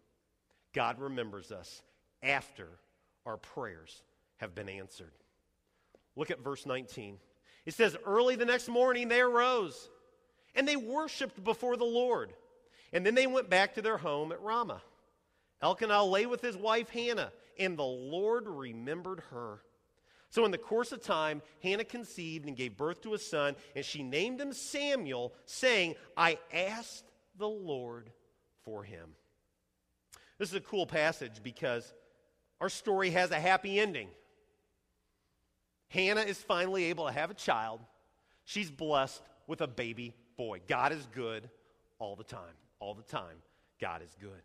God 0.73 0.99
remembers 0.99 1.51
us 1.51 1.81
after 2.21 2.67
our 3.25 3.37
prayers 3.37 4.01
have 4.37 4.55
been 4.55 4.69
answered. 4.69 5.11
Look 6.15 6.31
at 6.31 6.43
verse 6.43 6.65
19. 6.65 7.17
It 7.65 7.73
says, 7.73 7.95
Early 8.05 8.35
the 8.35 8.45
next 8.45 8.67
morning 8.67 9.07
they 9.07 9.21
arose 9.21 9.89
and 10.55 10.67
they 10.67 10.75
worshiped 10.75 11.43
before 11.43 11.77
the 11.77 11.83
Lord. 11.83 12.33
And 12.91 13.05
then 13.05 13.15
they 13.15 13.27
went 13.27 13.49
back 13.49 13.75
to 13.75 13.81
their 13.81 13.97
home 13.97 14.31
at 14.31 14.41
Ramah. 14.41 14.81
Elkanah 15.63 16.03
lay 16.03 16.25
with 16.25 16.41
his 16.41 16.57
wife 16.57 16.89
Hannah, 16.89 17.31
and 17.57 17.77
the 17.77 17.83
Lord 17.83 18.47
remembered 18.47 19.23
her. 19.31 19.61
So, 20.29 20.45
in 20.45 20.51
the 20.51 20.57
course 20.57 20.91
of 20.91 21.01
time, 21.01 21.41
Hannah 21.61 21.85
conceived 21.85 22.47
and 22.47 22.57
gave 22.57 22.75
birth 22.75 23.01
to 23.03 23.13
a 23.13 23.19
son, 23.19 23.55
and 23.75 23.85
she 23.85 24.03
named 24.03 24.41
him 24.41 24.51
Samuel, 24.51 25.33
saying, 25.45 25.95
I 26.17 26.37
asked 26.51 27.05
the 27.37 27.47
Lord 27.47 28.09
for 28.63 28.83
him. 28.83 29.11
This 30.37 30.49
is 30.49 30.55
a 30.55 30.61
cool 30.61 30.85
passage 30.85 31.41
because 31.41 31.93
our 32.59 32.69
story 32.69 33.11
has 33.11 33.31
a 33.31 33.39
happy 33.39 33.79
ending. 33.79 34.09
Hannah 35.87 36.21
is 36.21 36.39
finally 36.39 36.85
able 36.85 37.05
to 37.05 37.13
have 37.13 37.29
a 37.29 37.35
child. 37.35 37.79
She's 38.43 38.71
blessed 38.71 39.21
with 39.47 39.61
a 39.61 39.67
baby 39.67 40.15
boy. 40.35 40.59
God 40.67 40.91
is 40.91 41.07
good 41.13 41.49
all 41.99 42.15
the 42.15 42.23
time. 42.23 42.55
All 42.79 42.95
the 42.95 43.03
time, 43.03 43.37
God 43.79 44.01
is 44.01 44.13
good. 44.19 44.41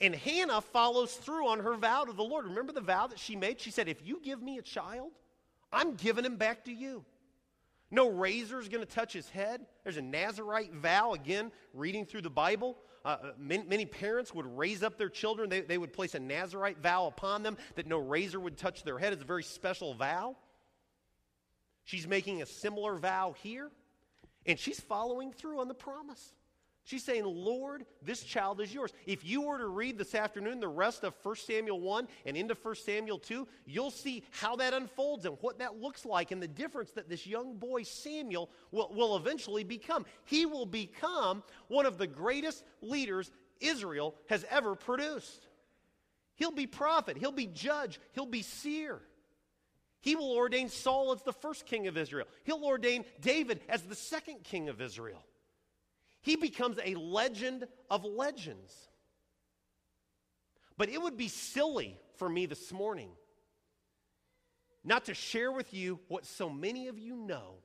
And 0.00 0.14
Hannah 0.14 0.60
follows 0.60 1.12
through 1.14 1.48
on 1.48 1.60
her 1.60 1.74
vow 1.74 2.04
to 2.04 2.12
the 2.12 2.22
Lord. 2.22 2.44
Remember 2.44 2.72
the 2.72 2.80
vow 2.80 3.08
that 3.08 3.18
she 3.18 3.34
made? 3.34 3.60
She 3.60 3.70
said, 3.70 3.88
If 3.88 4.06
you 4.06 4.20
give 4.22 4.40
me 4.40 4.58
a 4.58 4.62
child, 4.62 5.10
I'm 5.72 5.94
giving 5.94 6.24
him 6.24 6.36
back 6.36 6.64
to 6.64 6.72
you. 6.72 7.04
No 7.90 8.08
razor 8.10 8.60
is 8.60 8.68
going 8.68 8.84
to 8.84 8.90
touch 8.90 9.12
his 9.12 9.28
head. 9.30 9.62
There's 9.82 9.96
a 9.96 10.02
Nazarite 10.02 10.72
vow, 10.74 11.14
again, 11.14 11.50
reading 11.72 12.04
through 12.04 12.22
the 12.22 12.30
Bible. 12.30 12.76
Uh, 13.04 13.08
uh, 13.08 13.32
many, 13.38 13.64
many, 13.64 13.86
parents 13.86 14.34
would 14.34 14.46
raise 14.58 14.82
up 14.82 14.98
their 14.98 15.08
children. 15.08 15.48
They, 15.48 15.62
they 15.62 15.78
would 15.78 15.92
place 15.92 16.14
a 16.14 16.20
Nazarite 16.20 16.78
vow 16.78 17.06
upon 17.06 17.42
them 17.42 17.56
that 17.76 17.86
no 17.86 17.98
razor 17.98 18.38
would 18.38 18.58
touch 18.58 18.82
their 18.82 18.98
head. 18.98 19.12
It's 19.12 19.22
a 19.22 19.26
very 19.26 19.42
special 19.42 19.94
vow. 19.94 20.36
She's 21.84 22.06
making 22.06 22.42
a 22.42 22.46
similar 22.46 22.96
vow 22.96 23.34
here, 23.42 23.70
and 24.44 24.58
she's 24.58 24.78
following 24.78 25.32
through 25.32 25.60
on 25.60 25.68
the 25.68 25.74
promise. 25.74 26.34
She's 26.88 27.04
saying, 27.04 27.26
Lord, 27.26 27.84
this 28.00 28.22
child 28.22 28.62
is 28.62 28.72
yours. 28.72 28.94
If 29.04 29.22
you 29.22 29.42
were 29.42 29.58
to 29.58 29.66
read 29.66 29.98
this 29.98 30.14
afternoon 30.14 30.58
the 30.58 30.68
rest 30.68 31.04
of 31.04 31.12
1 31.22 31.36
Samuel 31.36 31.82
1 31.82 32.08
and 32.24 32.34
into 32.34 32.54
1 32.54 32.74
Samuel 32.76 33.18
2, 33.18 33.46
you'll 33.66 33.90
see 33.90 34.22
how 34.30 34.56
that 34.56 34.72
unfolds 34.72 35.26
and 35.26 35.36
what 35.42 35.58
that 35.58 35.78
looks 35.78 36.06
like 36.06 36.30
and 36.30 36.42
the 36.42 36.48
difference 36.48 36.92
that 36.92 37.06
this 37.06 37.26
young 37.26 37.56
boy 37.56 37.82
Samuel 37.82 38.48
will, 38.70 38.90
will 38.94 39.16
eventually 39.16 39.64
become. 39.64 40.06
He 40.24 40.46
will 40.46 40.64
become 40.64 41.42
one 41.66 41.84
of 41.84 41.98
the 41.98 42.06
greatest 42.06 42.64
leaders 42.80 43.30
Israel 43.60 44.14
has 44.30 44.46
ever 44.48 44.74
produced. 44.74 45.46
He'll 46.36 46.52
be 46.52 46.66
prophet, 46.66 47.18
he'll 47.18 47.32
be 47.32 47.48
judge, 47.48 48.00
he'll 48.12 48.24
be 48.24 48.40
seer. 48.40 48.98
He 50.00 50.16
will 50.16 50.32
ordain 50.32 50.70
Saul 50.70 51.12
as 51.12 51.22
the 51.22 51.34
first 51.34 51.66
king 51.66 51.86
of 51.86 51.98
Israel. 51.98 52.28
He'll 52.44 52.64
ordain 52.64 53.04
David 53.20 53.60
as 53.68 53.82
the 53.82 53.94
second 53.94 54.42
king 54.42 54.70
of 54.70 54.80
Israel. 54.80 55.22
He 56.20 56.36
becomes 56.36 56.78
a 56.84 56.94
legend 56.94 57.66
of 57.90 58.04
legends. 58.04 58.74
But 60.76 60.88
it 60.88 61.00
would 61.00 61.16
be 61.16 61.28
silly 61.28 61.98
for 62.16 62.28
me 62.28 62.46
this 62.46 62.72
morning 62.72 63.10
not 64.84 65.04
to 65.04 65.14
share 65.14 65.52
with 65.52 65.74
you 65.74 66.00
what 66.08 66.24
so 66.24 66.48
many 66.48 66.88
of 66.88 66.98
you 66.98 67.14
know 67.14 67.56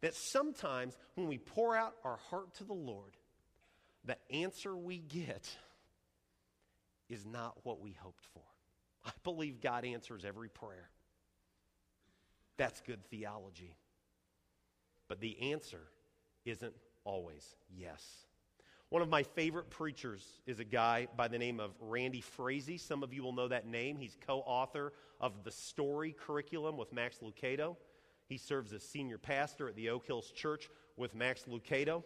that 0.00 0.14
sometimes 0.14 0.96
when 1.14 1.28
we 1.28 1.38
pour 1.38 1.76
out 1.76 1.94
our 2.04 2.18
heart 2.30 2.54
to 2.54 2.64
the 2.64 2.72
Lord, 2.72 3.16
the 4.04 4.16
answer 4.30 4.76
we 4.76 4.98
get 4.98 5.48
is 7.08 7.26
not 7.26 7.56
what 7.64 7.80
we 7.80 7.92
hoped 7.92 8.24
for. 8.32 8.42
I 9.04 9.10
believe 9.24 9.60
God 9.60 9.84
answers 9.84 10.24
every 10.24 10.48
prayer. 10.48 10.88
That's 12.56 12.80
good 12.80 13.04
theology. 13.06 13.76
But 15.08 15.20
the 15.20 15.52
answer 15.52 15.80
isn't 16.44 16.74
always 17.04 17.56
yes. 17.76 18.02
One 18.90 19.02
of 19.02 19.08
my 19.10 19.22
favorite 19.22 19.68
preachers 19.68 20.24
is 20.46 20.60
a 20.60 20.64
guy 20.64 21.08
by 21.14 21.28
the 21.28 21.38
name 21.38 21.60
of 21.60 21.72
Randy 21.78 22.22
Frazee. 22.22 22.78
Some 22.78 23.02
of 23.02 23.12
you 23.12 23.22
will 23.22 23.34
know 23.34 23.48
that 23.48 23.66
name. 23.66 23.98
He's 23.98 24.16
co 24.26 24.38
author 24.46 24.94
of 25.20 25.44
the 25.44 25.50
Story 25.50 26.16
curriculum 26.18 26.78
with 26.78 26.92
Max 26.92 27.18
Lucado. 27.18 27.76
He 28.28 28.38
serves 28.38 28.72
as 28.72 28.82
senior 28.82 29.18
pastor 29.18 29.68
at 29.68 29.76
the 29.76 29.90
Oak 29.90 30.06
Hills 30.06 30.30
Church 30.30 30.70
with 30.96 31.14
Max 31.14 31.44
Lucado. 31.50 32.02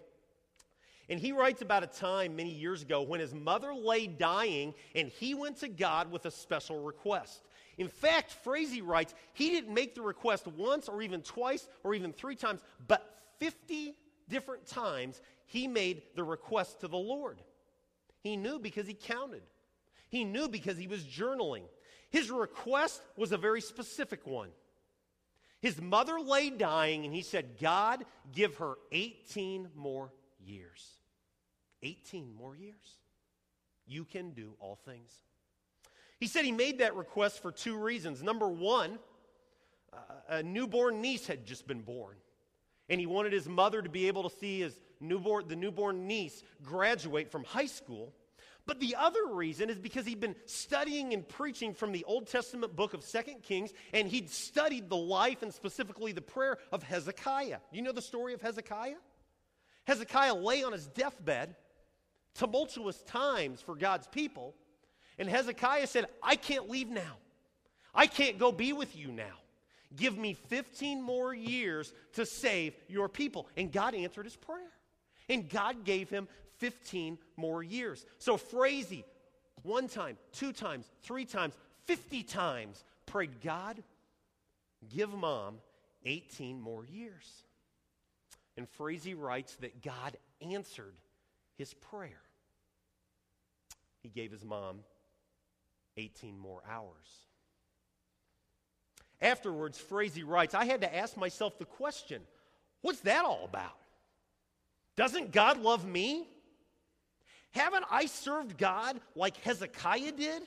And 1.09 1.20
he 1.20 1.33
writes 1.33 1.62
about 1.62 1.83
a 1.83 1.88
time 1.88 2.37
many 2.37 2.50
years 2.50 2.83
ago 2.83 3.02
when 3.02 3.20
his 3.20 3.35
mother 3.35 3.74
lay 3.74 4.07
dying 4.07 4.74
and 4.94 5.09
he 5.09 5.35
went 5.35 5.59
to 5.59 5.68
God 5.68 6.11
with 6.11 6.26
a 6.26 6.31
special 6.31 6.83
request. 6.83 7.42
In 7.78 7.88
fact, 7.88 8.33
Frazee 8.33 8.83
writes, 8.83 9.14
he 9.35 9.50
didn't 9.50 9.72
make 9.72 9.94
the 9.94 10.02
request 10.02 10.46
once 10.46 10.88
or 10.88 11.02
even 11.02 11.22
twice 11.22 11.68
or 11.85 11.94
even 11.94 12.12
three 12.12 12.37
times, 12.37 12.61
but 12.87 13.20
50 13.38 13.94
different 14.32 14.66
times 14.66 15.20
he 15.44 15.68
made 15.68 16.02
the 16.16 16.24
request 16.24 16.80
to 16.80 16.88
the 16.88 16.96
Lord. 16.96 17.38
He 18.22 18.36
knew 18.36 18.58
because 18.58 18.86
he 18.86 18.94
counted, 18.94 19.42
he 20.08 20.24
knew 20.24 20.48
because 20.48 20.76
he 20.76 20.88
was 20.88 21.04
journaling. 21.04 21.62
His 22.10 22.30
request 22.30 23.00
was 23.16 23.32
a 23.32 23.38
very 23.38 23.60
specific 23.60 24.26
one. 24.26 24.50
His 25.60 25.80
mother 25.80 26.20
lay 26.20 26.50
dying, 26.50 27.04
and 27.04 27.14
he 27.14 27.22
said, 27.22 27.58
God, 27.60 28.04
give 28.32 28.56
her 28.56 28.74
18 28.90 29.68
more 29.76 30.12
years. 30.44 30.90
18 31.82 32.34
more 32.34 32.56
years. 32.56 32.98
You 33.86 34.04
can 34.04 34.32
do 34.32 34.54
all 34.58 34.78
things. 34.84 35.10
He 36.18 36.26
said 36.26 36.44
he 36.44 36.52
made 36.52 36.78
that 36.78 36.96
request 36.96 37.40
for 37.40 37.50
two 37.50 37.76
reasons. 37.76 38.22
Number 38.22 38.48
one, 38.48 38.98
uh, 39.92 39.96
a 40.28 40.42
newborn 40.42 41.00
niece 41.00 41.26
had 41.26 41.46
just 41.46 41.66
been 41.66 41.80
born 41.80 42.16
and 42.88 43.00
he 43.00 43.06
wanted 43.06 43.32
his 43.32 43.48
mother 43.48 43.82
to 43.82 43.88
be 43.88 44.08
able 44.08 44.28
to 44.28 44.36
see 44.36 44.60
his 44.60 44.78
newborn, 45.00 45.48
the 45.48 45.56
newborn 45.56 46.06
niece 46.06 46.42
graduate 46.62 47.30
from 47.30 47.44
high 47.44 47.66
school. 47.66 48.12
But 48.64 48.78
the 48.78 48.94
other 48.96 49.26
reason 49.26 49.70
is 49.70 49.78
because 49.78 50.06
he'd 50.06 50.20
been 50.20 50.36
studying 50.46 51.12
and 51.12 51.28
preaching 51.28 51.74
from 51.74 51.90
the 51.90 52.04
Old 52.04 52.28
Testament 52.28 52.76
book 52.76 52.94
of 52.94 53.02
Second 53.02 53.42
Kings, 53.42 53.72
and 53.92 54.06
he'd 54.06 54.30
studied 54.30 54.88
the 54.88 54.96
life 54.96 55.42
and 55.42 55.52
specifically 55.52 56.12
the 56.12 56.22
prayer 56.22 56.58
of 56.70 56.82
Hezekiah. 56.84 57.58
You 57.72 57.82
know 57.82 57.92
the 57.92 58.02
story 58.02 58.34
of 58.34 58.40
Hezekiah? 58.40 58.96
Hezekiah 59.84 60.34
lay 60.34 60.62
on 60.62 60.72
his 60.72 60.86
deathbed, 60.86 61.56
tumultuous 62.34 63.02
times 63.02 63.60
for 63.60 63.74
God's 63.74 64.06
people, 64.06 64.54
and 65.18 65.28
Hezekiah 65.28 65.88
said, 65.88 66.06
I 66.22 66.36
can't 66.36 66.70
leave 66.70 66.88
now. 66.88 67.18
I 67.94 68.06
can't 68.06 68.38
go 68.38 68.52
be 68.52 68.72
with 68.72 68.96
you 68.96 69.10
now. 69.10 69.41
Give 69.96 70.16
me 70.16 70.35
15 70.35 71.02
more 71.02 71.35
years 71.35 71.92
to 72.14 72.24
save 72.24 72.74
your 72.88 73.09
people. 73.09 73.46
And 73.57 73.70
God 73.70 73.94
answered 73.94 74.24
his 74.24 74.37
prayer. 74.37 74.70
And 75.28 75.48
God 75.48 75.85
gave 75.85 76.09
him 76.09 76.28
15 76.59 77.18
more 77.37 77.62
years. 77.62 78.05
So 78.18 78.37
Frazee, 78.37 79.05
one 79.62 79.88
time, 79.88 80.16
two 80.33 80.52
times, 80.52 80.87
three 81.02 81.24
times, 81.24 81.55
50 81.87 82.22
times, 82.22 82.85
prayed, 83.07 83.40
God, 83.42 83.83
give 84.88 85.12
mom 85.12 85.57
18 86.05 86.61
more 86.61 86.85
years. 86.85 87.44
And 88.57 88.68
Frazee 88.68 89.14
writes 89.14 89.57
that 89.57 89.83
God 89.83 90.16
answered 90.40 90.94
his 91.57 91.74
prayer. 91.74 92.20
He 94.02 94.09
gave 94.09 94.33
his 94.33 94.44
mom 94.44 94.81
18 95.96 96.38
more 96.38 96.62
hours. 96.68 97.26
Afterwards, 99.22 99.78
Frazee 99.78 100.24
writes, 100.24 100.52
I 100.52 100.64
had 100.64 100.80
to 100.80 100.94
ask 100.94 101.16
myself 101.16 101.56
the 101.58 101.64
question 101.64 102.20
what's 102.82 103.00
that 103.00 103.24
all 103.24 103.44
about? 103.44 103.78
Doesn't 104.96 105.30
God 105.30 105.62
love 105.62 105.87
me? 105.87 106.26
Haven't 107.52 107.85
I 107.90 108.06
served 108.06 108.58
God 108.58 109.00
like 109.14 109.37
Hezekiah 109.38 110.12
did? 110.12 110.42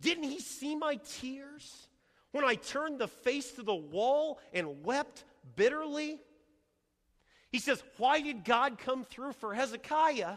Didn't 0.00 0.24
he 0.24 0.40
see 0.40 0.76
my 0.76 1.00
tears 1.18 1.88
when 2.30 2.44
I 2.44 2.54
turned 2.54 2.98
the 2.98 3.08
face 3.08 3.52
to 3.52 3.62
the 3.62 3.74
wall 3.74 4.38
and 4.52 4.84
wept 4.84 5.24
bitterly? 5.56 6.20
He 7.50 7.58
says, 7.58 7.82
Why 7.98 8.20
did 8.20 8.44
God 8.44 8.78
come 8.78 9.04
through 9.04 9.32
for 9.32 9.54
Hezekiah 9.54 10.36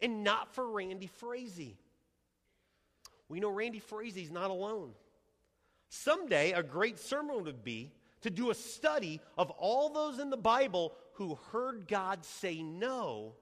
and 0.00 0.22
not 0.22 0.54
for 0.54 0.66
Randy 0.66 1.08
Frazee? 1.08 1.76
We 3.28 3.40
know 3.40 3.50
Randy 3.50 3.80
Frazee's 3.80 4.30
not 4.30 4.50
alone. 4.50 4.92
Someday, 6.02 6.52
a 6.52 6.62
great 6.62 6.98
sermon 6.98 7.44
would 7.44 7.64
be 7.64 7.92
to 8.20 8.30
do 8.30 8.50
a 8.50 8.54
study 8.54 9.20
of 9.38 9.50
all 9.50 9.88
those 9.88 10.18
in 10.18 10.30
the 10.30 10.36
Bible 10.36 10.92
who 11.14 11.38
heard 11.52 11.88
God 11.88 12.24
say 12.24 12.62
no 12.62 13.34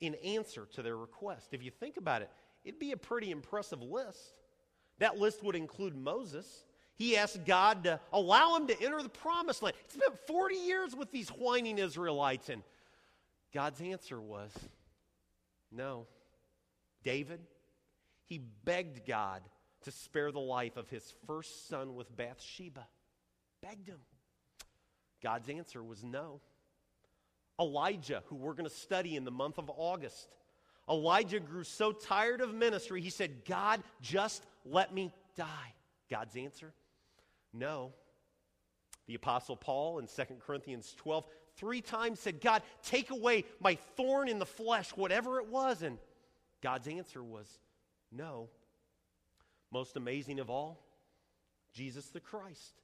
in 0.00 0.14
answer 0.16 0.66
to 0.72 0.82
their 0.82 0.96
request. 0.96 1.48
If 1.52 1.62
you 1.62 1.70
think 1.70 1.96
about 1.96 2.22
it, 2.22 2.30
it'd 2.64 2.80
be 2.80 2.92
a 2.92 2.96
pretty 2.96 3.30
impressive 3.30 3.80
list. 3.80 4.34
That 4.98 5.18
list 5.18 5.42
would 5.42 5.56
include 5.56 5.96
Moses. 5.96 6.64
He 6.96 7.16
asked 7.16 7.44
God 7.44 7.84
to 7.84 7.98
allow 8.12 8.56
him 8.56 8.66
to 8.66 8.82
enter 8.82 9.02
the 9.02 9.08
promised 9.08 9.62
land. 9.62 9.76
He 9.90 9.98
spent 9.98 10.18
40 10.26 10.56
years 10.56 10.94
with 10.94 11.10
these 11.10 11.30
whining 11.30 11.78
Israelites, 11.78 12.48
and 12.48 12.62
God's 13.52 13.80
answer 13.80 14.20
was 14.20 14.52
no. 15.72 16.06
David, 17.02 17.40
he 18.24 18.38
begged 18.38 19.06
God 19.06 19.42
to 19.84 19.90
spare 19.90 20.32
the 20.32 20.40
life 20.40 20.76
of 20.76 20.88
his 20.88 21.14
first 21.26 21.68
son 21.68 21.94
with 21.94 22.14
Bathsheba. 22.16 22.86
Begged 23.62 23.88
him. 23.88 24.00
God's 25.22 25.48
answer 25.48 25.82
was 25.82 26.04
no. 26.04 26.40
Elijah, 27.60 28.22
who 28.26 28.36
we're 28.36 28.54
going 28.54 28.68
to 28.68 28.74
study 28.74 29.16
in 29.16 29.24
the 29.24 29.30
month 29.30 29.58
of 29.58 29.70
August, 29.74 30.28
Elijah 30.88 31.40
grew 31.40 31.64
so 31.64 31.92
tired 31.92 32.40
of 32.40 32.52
ministry, 32.52 33.00
he 33.00 33.10
said, 33.10 33.44
God, 33.46 33.82
just 34.02 34.44
let 34.64 34.92
me 34.92 35.12
die. 35.36 35.74
God's 36.10 36.36
answer? 36.36 36.74
No. 37.52 37.92
The 39.06 39.14
Apostle 39.14 39.56
Paul 39.56 39.98
in 39.98 40.06
2 40.06 40.22
Corinthians 40.46 40.94
12 40.98 41.24
three 41.56 41.80
times 41.80 42.20
said, 42.20 42.40
God, 42.40 42.62
take 42.82 43.10
away 43.10 43.44
my 43.60 43.76
thorn 43.96 44.28
in 44.28 44.38
the 44.38 44.46
flesh, 44.46 44.90
whatever 44.90 45.38
it 45.40 45.48
was. 45.48 45.82
And 45.82 45.98
God's 46.62 46.88
answer 46.88 47.22
was, 47.22 47.46
No. 48.10 48.48
Most 49.74 49.96
amazing 49.96 50.38
of 50.38 50.50
all, 50.50 50.78
Jesus 51.72 52.06
the 52.06 52.20
Christ. 52.20 52.80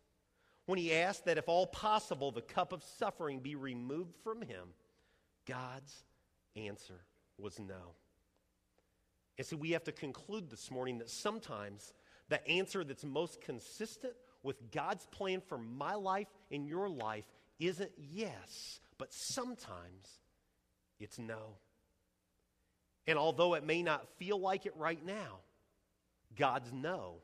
When 0.66 0.76
he 0.76 0.92
asked 0.92 1.24
that 1.26 1.38
if 1.38 1.48
all 1.48 1.68
possible 1.68 2.32
the 2.32 2.42
cup 2.42 2.72
of 2.72 2.82
suffering 2.82 3.38
be 3.38 3.54
removed 3.54 4.16
from 4.24 4.42
him, 4.42 4.70
God's 5.46 6.02
answer 6.56 7.04
was 7.38 7.60
no. 7.60 7.94
And 9.38 9.46
so 9.46 9.56
we 9.56 9.70
have 9.70 9.84
to 9.84 9.92
conclude 9.92 10.50
this 10.50 10.68
morning 10.68 10.98
that 10.98 11.08
sometimes 11.08 11.94
the 12.28 12.44
answer 12.48 12.82
that's 12.82 13.04
most 13.04 13.40
consistent 13.40 14.14
with 14.42 14.72
God's 14.72 15.06
plan 15.12 15.42
for 15.46 15.58
my 15.58 15.94
life 15.94 16.26
and 16.50 16.66
your 16.66 16.88
life 16.88 17.24
isn't 17.60 17.92
yes, 17.96 18.80
but 18.98 19.12
sometimes 19.12 20.08
it's 20.98 21.20
no. 21.20 21.54
And 23.06 23.16
although 23.16 23.54
it 23.54 23.64
may 23.64 23.80
not 23.80 24.08
feel 24.18 24.40
like 24.40 24.66
it 24.66 24.76
right 24.76 25.06
now, 25.06 25.38
God's 26.36 26.72
no 26.72 27.16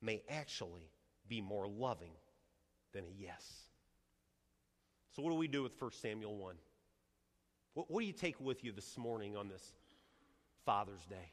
may 0.00 0.22
actually 0.28 0.90
be 1.28 1.40
more 1.40 1.66
loving 1.66 2.12
than 2.92 3.04
a 3.04 3.12
yes. 3.18 3.66
So, 5.14 5.22
what 5.22 5.30
do 5.30 5.36
we 5.36 5.48
do 5.48 5.62
with 5.62 5.80
1 5.80 5.92
Samuel 5.92 6.36
1? 6.36 6.56
What, 7.74 7.90
what 7.90 8.00
do 8.00 8.06
you 8.06 8.12
take 8.12 8.40
with 8.40 8.64
you 8.64 8.72
this 8.72 8.96
morning 8.96 9.36
on 9.36 9.48
this 9.48 9.72
Father's 10.64 11.04
Day? 11.06 11.32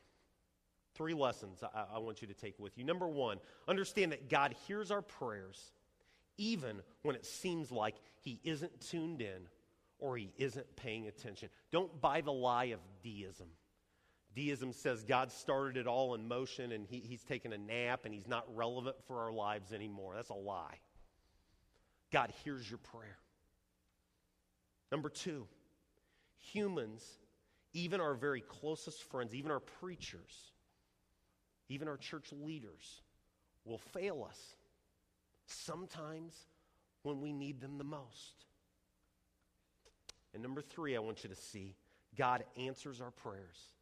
Three 0.96 1.14
lessons 1.14 1.64
I, 1.64 1.96
I 1.96 2.00
want 2.00 2.22
you 2.22 2.28
to 2.28 2.34
take 2.34 2.60
with 2.60 2.78
you. 2.78 2.84
Number 2.84 3.08
one, 3.08 3.40
understand 3.68 4.12
that 4.12 4.30
God 4.30 4.56
hears 4.68 4.92
our 4.92 5.02
prayers 5.02 5.72
even 6.38 6.82
when 7.02 7.16
it 7.16 7.26
seems 7.26 7.72
like 7.72 7.96
He 8.22 8.40
isn't 8.44 8.82
tuned 8.82 9.22
in 9.22 9.48
or 10.00 10.18
He 10.18 10.32
isn't 10.38 10.76
paying 10.76 11.08
attention. 11.08 11.50
Don't 11.72 12.02
buy 12.02 12.22
the 12.22 12.34
lie 12.34 12.66
of 12.66 12.80
deism. 13.04 13.48
Deism 14.36 14.74
says 14.74 15.04
God 15.04 15.32
started 15.32 15.78
it 15.78 15.88
all 15.88 16.16
in 16.16 16.28
motion 16.28 16.72
and 16.72 16.88
he, 16.88 17.00
he's 17.00 17.24
taken 17.24 17.54
a 17.54 17.58
nap 17.58 18.02
and 18.06 18.14
he's 18.14 18.28
not 18.28 18.46
relevant 18.56 18.96
for 19.08 19.22
our 19.22 19.32
lives 19.32 19.72
anymore. 19.72 20.14
That's 20.16 20.30
a 20.30 20.34
lie. 20.34 20.80
God 22.12 22.32
hears 22.44 22.70
your 22.70 22.80
prayer. 22.80 23.18
Number 24.92 25.10
two, 25.10 25.48
humans, 26.38 27.04
even 27.74 28.00
our 28.00 28.14
very 28.14 28.42
closest 28.42 29.04
friends, 29.10 29.34
even 29.34 29.52
our 29.52 29.60
preachers, 29.60 30.52
even 31.70 31.88
our 31.88 31.98
church 31.98 32.32
leaders, 32.32 33.02
will 33.66 33.80
fail 33.80 34.26
us 34.28 34.56
sometimes 35.46 36.34
when 37.04 37.22
we 37.22 37.34
need 37.34 37.62
them 37.62 37.78
the 37.78 37.84
most. 37.84 38.46
And 40.34 40.42
number 40.42 40.62
three, 40.62 40.96
I 40.96 41.00
want 41.00 41.24
you 41.24 41.30
to 41.30 41.36
see 41.36 41.76
God 42.18 42.44
answers 42.58 43.02
our 43.02 43.12
prayers. 43.12 43.74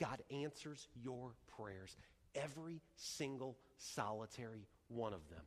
God 0.00 0.22
answers 0.30 0.88
your 1.04 1.32
prayers, 1.56 1.96
every 2.34 2.80
single 2.96 3.56
solitary 3.76 4.66
one 4.88 5.12
of 5.12 5.28
them, 5.28 5.44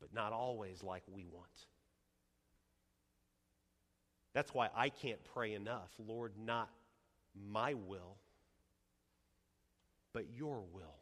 but 0.00 0.12
not 0.12 0.32
always 0.32 0.82
like 0.82 1.04
we 1.10 1.24
want. 1.24 1.46
That's 4.34 4.52
why 4.52 4.68
I 4.74 4.88
can't 4.88 5.22
pray 5.32 5.54
enough. 5.54 5.90
Lord, 6.04 6.32
not 6.36 6.68
my 7.50 7.74
will, 7.74 8.16
but 10.12 10.26
your 10.36 10.64
will 10.72 10.98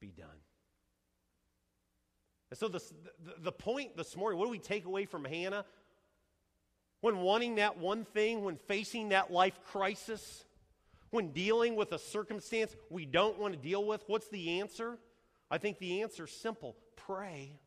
be 0.00 0.08
done. 0.08 0.26
And 2.50 2.58
so, 2.58 2.68
the, 2.68 2.80
the, 3.24 3.34
the, 3.42 3.52
point 3.52 3.96
this 3.96 4.16
morning, 4.16 4.38
what 4.38 4.46
do 4.46 4.50
we 4.50 4.58
take 4.58 4.86
away 4.86 5.04
from 5.04 5.24
Hannah? 5.24 5.64
When 7.00 7.18
wanting 7.18 7.56
that 7.56 7.78
one 7.78 8.04
thing, 8.04 8.42
when 8.42 8.56
facing 8.56 9.10
that 9.10 9.30
life 9.30 9.58
crisis, 9.66 10.44
when 11.10 11.32
dealing 11.32 11.76
with 11.76 11.92
a 11.92 11.98
circumstance 11.98 12.74
we 12.88 13.04
don't 13.04 13.38
want 13.38 13.54
to 13.54 13.58
deal 13.58 13.84
with, 13.84 14.02
what's 14.06 14.28
the 14.28 14.60
answer? 14.60 14.98
I 15.50 15.58
think 15.58 15.78
the 15.78 16.02
answer 16.02 16.24
is 16.24 16.30
simple 16.30 16.76
pray. 16.96 17.58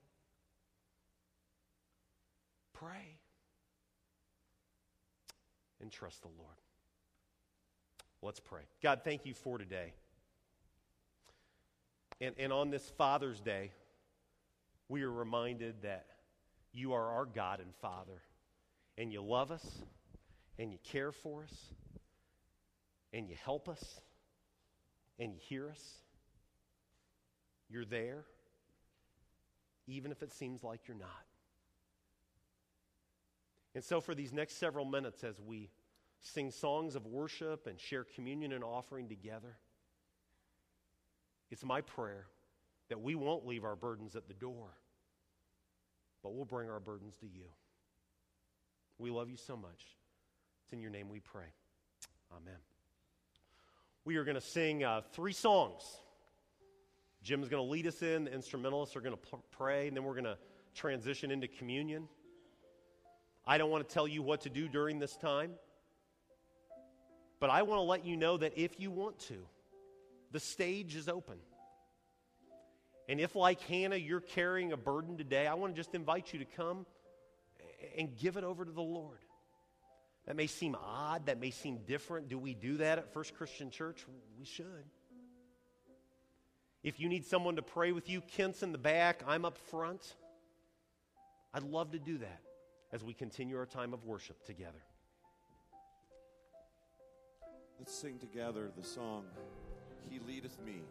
Pray. 2.73 3.19
And 5.81 5.91
trust 5.91 6.21
the 6.21 6.29
Lord. 6.29 6.55
Let's 8.21 8.39
pray. 8.39 8.61
God, 8.81 9.01
thank 9.03 9.25
you 9.25 9.33
for 9.33 9.57
today. 9.57 9.93
And, 12.21 12.35
and 12.39 12.53
on 12.53 12.69
this 12.69 12.89
Father's 12.97 13.41
Day, 13.41 13.71
we 14.87 15.03
are 15.03 15.11
reminded 15.11 15.81
that 15.81 16.05
you 16.71 16.93
are 16.93 17.11
our 17.11 17.25
God 17.25 17.59
and 17.59 17.75
Father, 17.81 18.21
and 18.97 19.11
you 19.11 19.21
love 19.21 19.51
us, 19.51 19.65
and 20.57 20.71
you 20.71 20.77
care 20.83 21.11
for 21.11 21.43
us, 21.43 21.73
and 23.13 23.29
you 23.29 23.35
help 23.45 23.69
us 23.69 24.01
and 25.19 25.31
you 25.31 25.39
hear 25.39 25.69
us. 25.69 25.99
You're 27.69 27.85
there, 27.85 28.25
even 29.87 30.11
if 30.11 30.21
it 30.21 30.33
seems 30.33 30.63
like 30.63 30.81
you're 30.87 30.97
not. 30.97 31.09
And 33.75 33.83
so, 33.83 34.01
for 34.01 34.13
these 34.13 34.33
next 34.33 34.57
several 34.57 34.85
minutes, 34.85 35.23
as 35.23 35.39
we 35.39 35.69
sing 36.21 36.51
songs 36.51 36.95
of 36.95 37.05
worship 37.05 37.67
and 37.67 37.79
share 37.79 38.03
communion 38.03 38.51
and 38.51 38.63
offering 38.63 39.07
together, 39.07 39.57
it's 41.49 41.63
my 41.63 41.81
prayer 41.81 42.25
that 42.89 43.01
we 43.01 43.15
won't 43.15 43.45
leave 43.45 43.63
our 43.63 43.75
burdens 43.75 44.15
at 44.15 44.27
the 44.27 44.33
door, 44.33 44.69
but 46.21 46.35
we'll 46.35 46.45
bring 46.45 46.69
our 46.69 46.79
burdens 46.79 47.15
to 47.21 47.25
you. 47.25 47.45
We 48.99 49.09
love 49.09 49.29
you 49.29 49.37
so 49.37 49.57
much. 49.57 49.97
It's 50.63 50.73
in 50.73 50.79
your 50.79 50.91
name 50.91 51.09
we 51.09 51.19
pray. 51.19 51.51
Amen 52.31 52.72
we 54.05 54.17
are 54.17 54.23
going 54.23 54.35
to 54.35 54.41
sing 54.41 54.83
uh, 54.83 55.01
three 55.13 55.33
songs. 55.33 55.81
Jim's 57.23 57.47
going 57.47 57.63
to 57.65 57.69
lead 57.69 57.87
us 57.87 58.01
in, 58.01 58.25
the 58.25 58.33
instrumentalists 58.33 58.95
are 58.95 59.01
going 59.01 59.15
to 59.15 59.37
pray, 59.51 59.87
and 59.87 59.95
then 59.95 60.03
we're 60.03 60.13
going 60.13 60.25
to 60.25 60.37
transition 60.75 61.31
into 61.31 61.47
communion. 61.47 62.09
I 63.47 63.57
don't 63.57 63.69
want 63.69 63.87
to 63.87 63.93
tell 63.93 64.07
you 64.07 64.21
what 64.21 64.41
to 64.41 64.49
do 64.49 64.67
during 64.67 64.99
this 64.99 65.15
time. 65.15 65.51
But 67.39 67.49
I 67.49 67.63
want 67.63 67.79
to 67.79 67.83
let 67.83 68.05
you 68.05 68.17
know 68.17 68.37
that 68.37 68.53
if 68.57 68.79
you 68.79 68.91
want 68.91 69.19
to, 69.27 69.35
the 70.31 70.39
stage 70.39 70.95
is 70.95 71.07
open. 71.07 71.37
And 73.09 73.19
if, 73.19 73.35
like 73.35 73.61
Hannah, 73.61 73.97
you're 73.97 74.21
carrying 74.21 74.71
a 74.71 74.77
burden 74.77 75.17
today, 75.17 75.47
I 75.47 75.53
want 75.55 75.75
to 75.75 75.79
just 75.79 75.93
invite 75.93 76.31
you 76.31 76.39
to 76.39 76.45
come 76.45 76.85
and 77.97 78.17
give 78.17 78.37
it 78.37 78.43
over 78.43 78.63
to 78.63 78.71
the 78.71 78.81
Lord. 78.81 79.19
That 80.25 80.35
may 80.35 80.47
seem 80.47 80.75
odd, 80.75 81.25
that 81.25 81.39
may 81.39 81.51
seem 81.51 81.79
different. 81.85 82.29
Do 82.29 82.37
we 82.37 82.53
do 82.53 82.77
that 82.77 82.97
at 82.97 83.13
First 83.13 83.35
Christian 83.35 83.69
Church? 83.69 84.05
We 84.39 84.45
should. 84.45 84.85
If 86.83 86.99
you 86.99 87.09
need 87.09 87.25
someone 87.25 87.55
to 87.57 87.61
pray 87.61 87.91
with 87.91 88.09
you, 88.09 88.21
Kent's 88.21 88.63
in 88.63 88.71
the 88.71 88.77
back, 88.77 89.23
I'm 89.27 89.45
up 89.45 89.57
front. 89.57 90.15
I'd 91.53 91.63
love 91.63 91.91
to 91.91 91.99
do 91.99 92.17
that 92.19 92.41
as 92.91 93.03
we 93.03 93.13
continue 93.13 93.57
our 93.57 93.65
time 93.65 93.93
of 93.93 94.05
worship 94.05 94.43
together. 94.45 94.83
Let's 97.79 97.93
sing 97.93 98.17
together 98.19 98.71
the 98.77 98.83
song, 98.83 99.25
He 100.09 100.19
Leadeth 100.19 100.57
Me. 100.65 100.81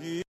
He 0.00 0.22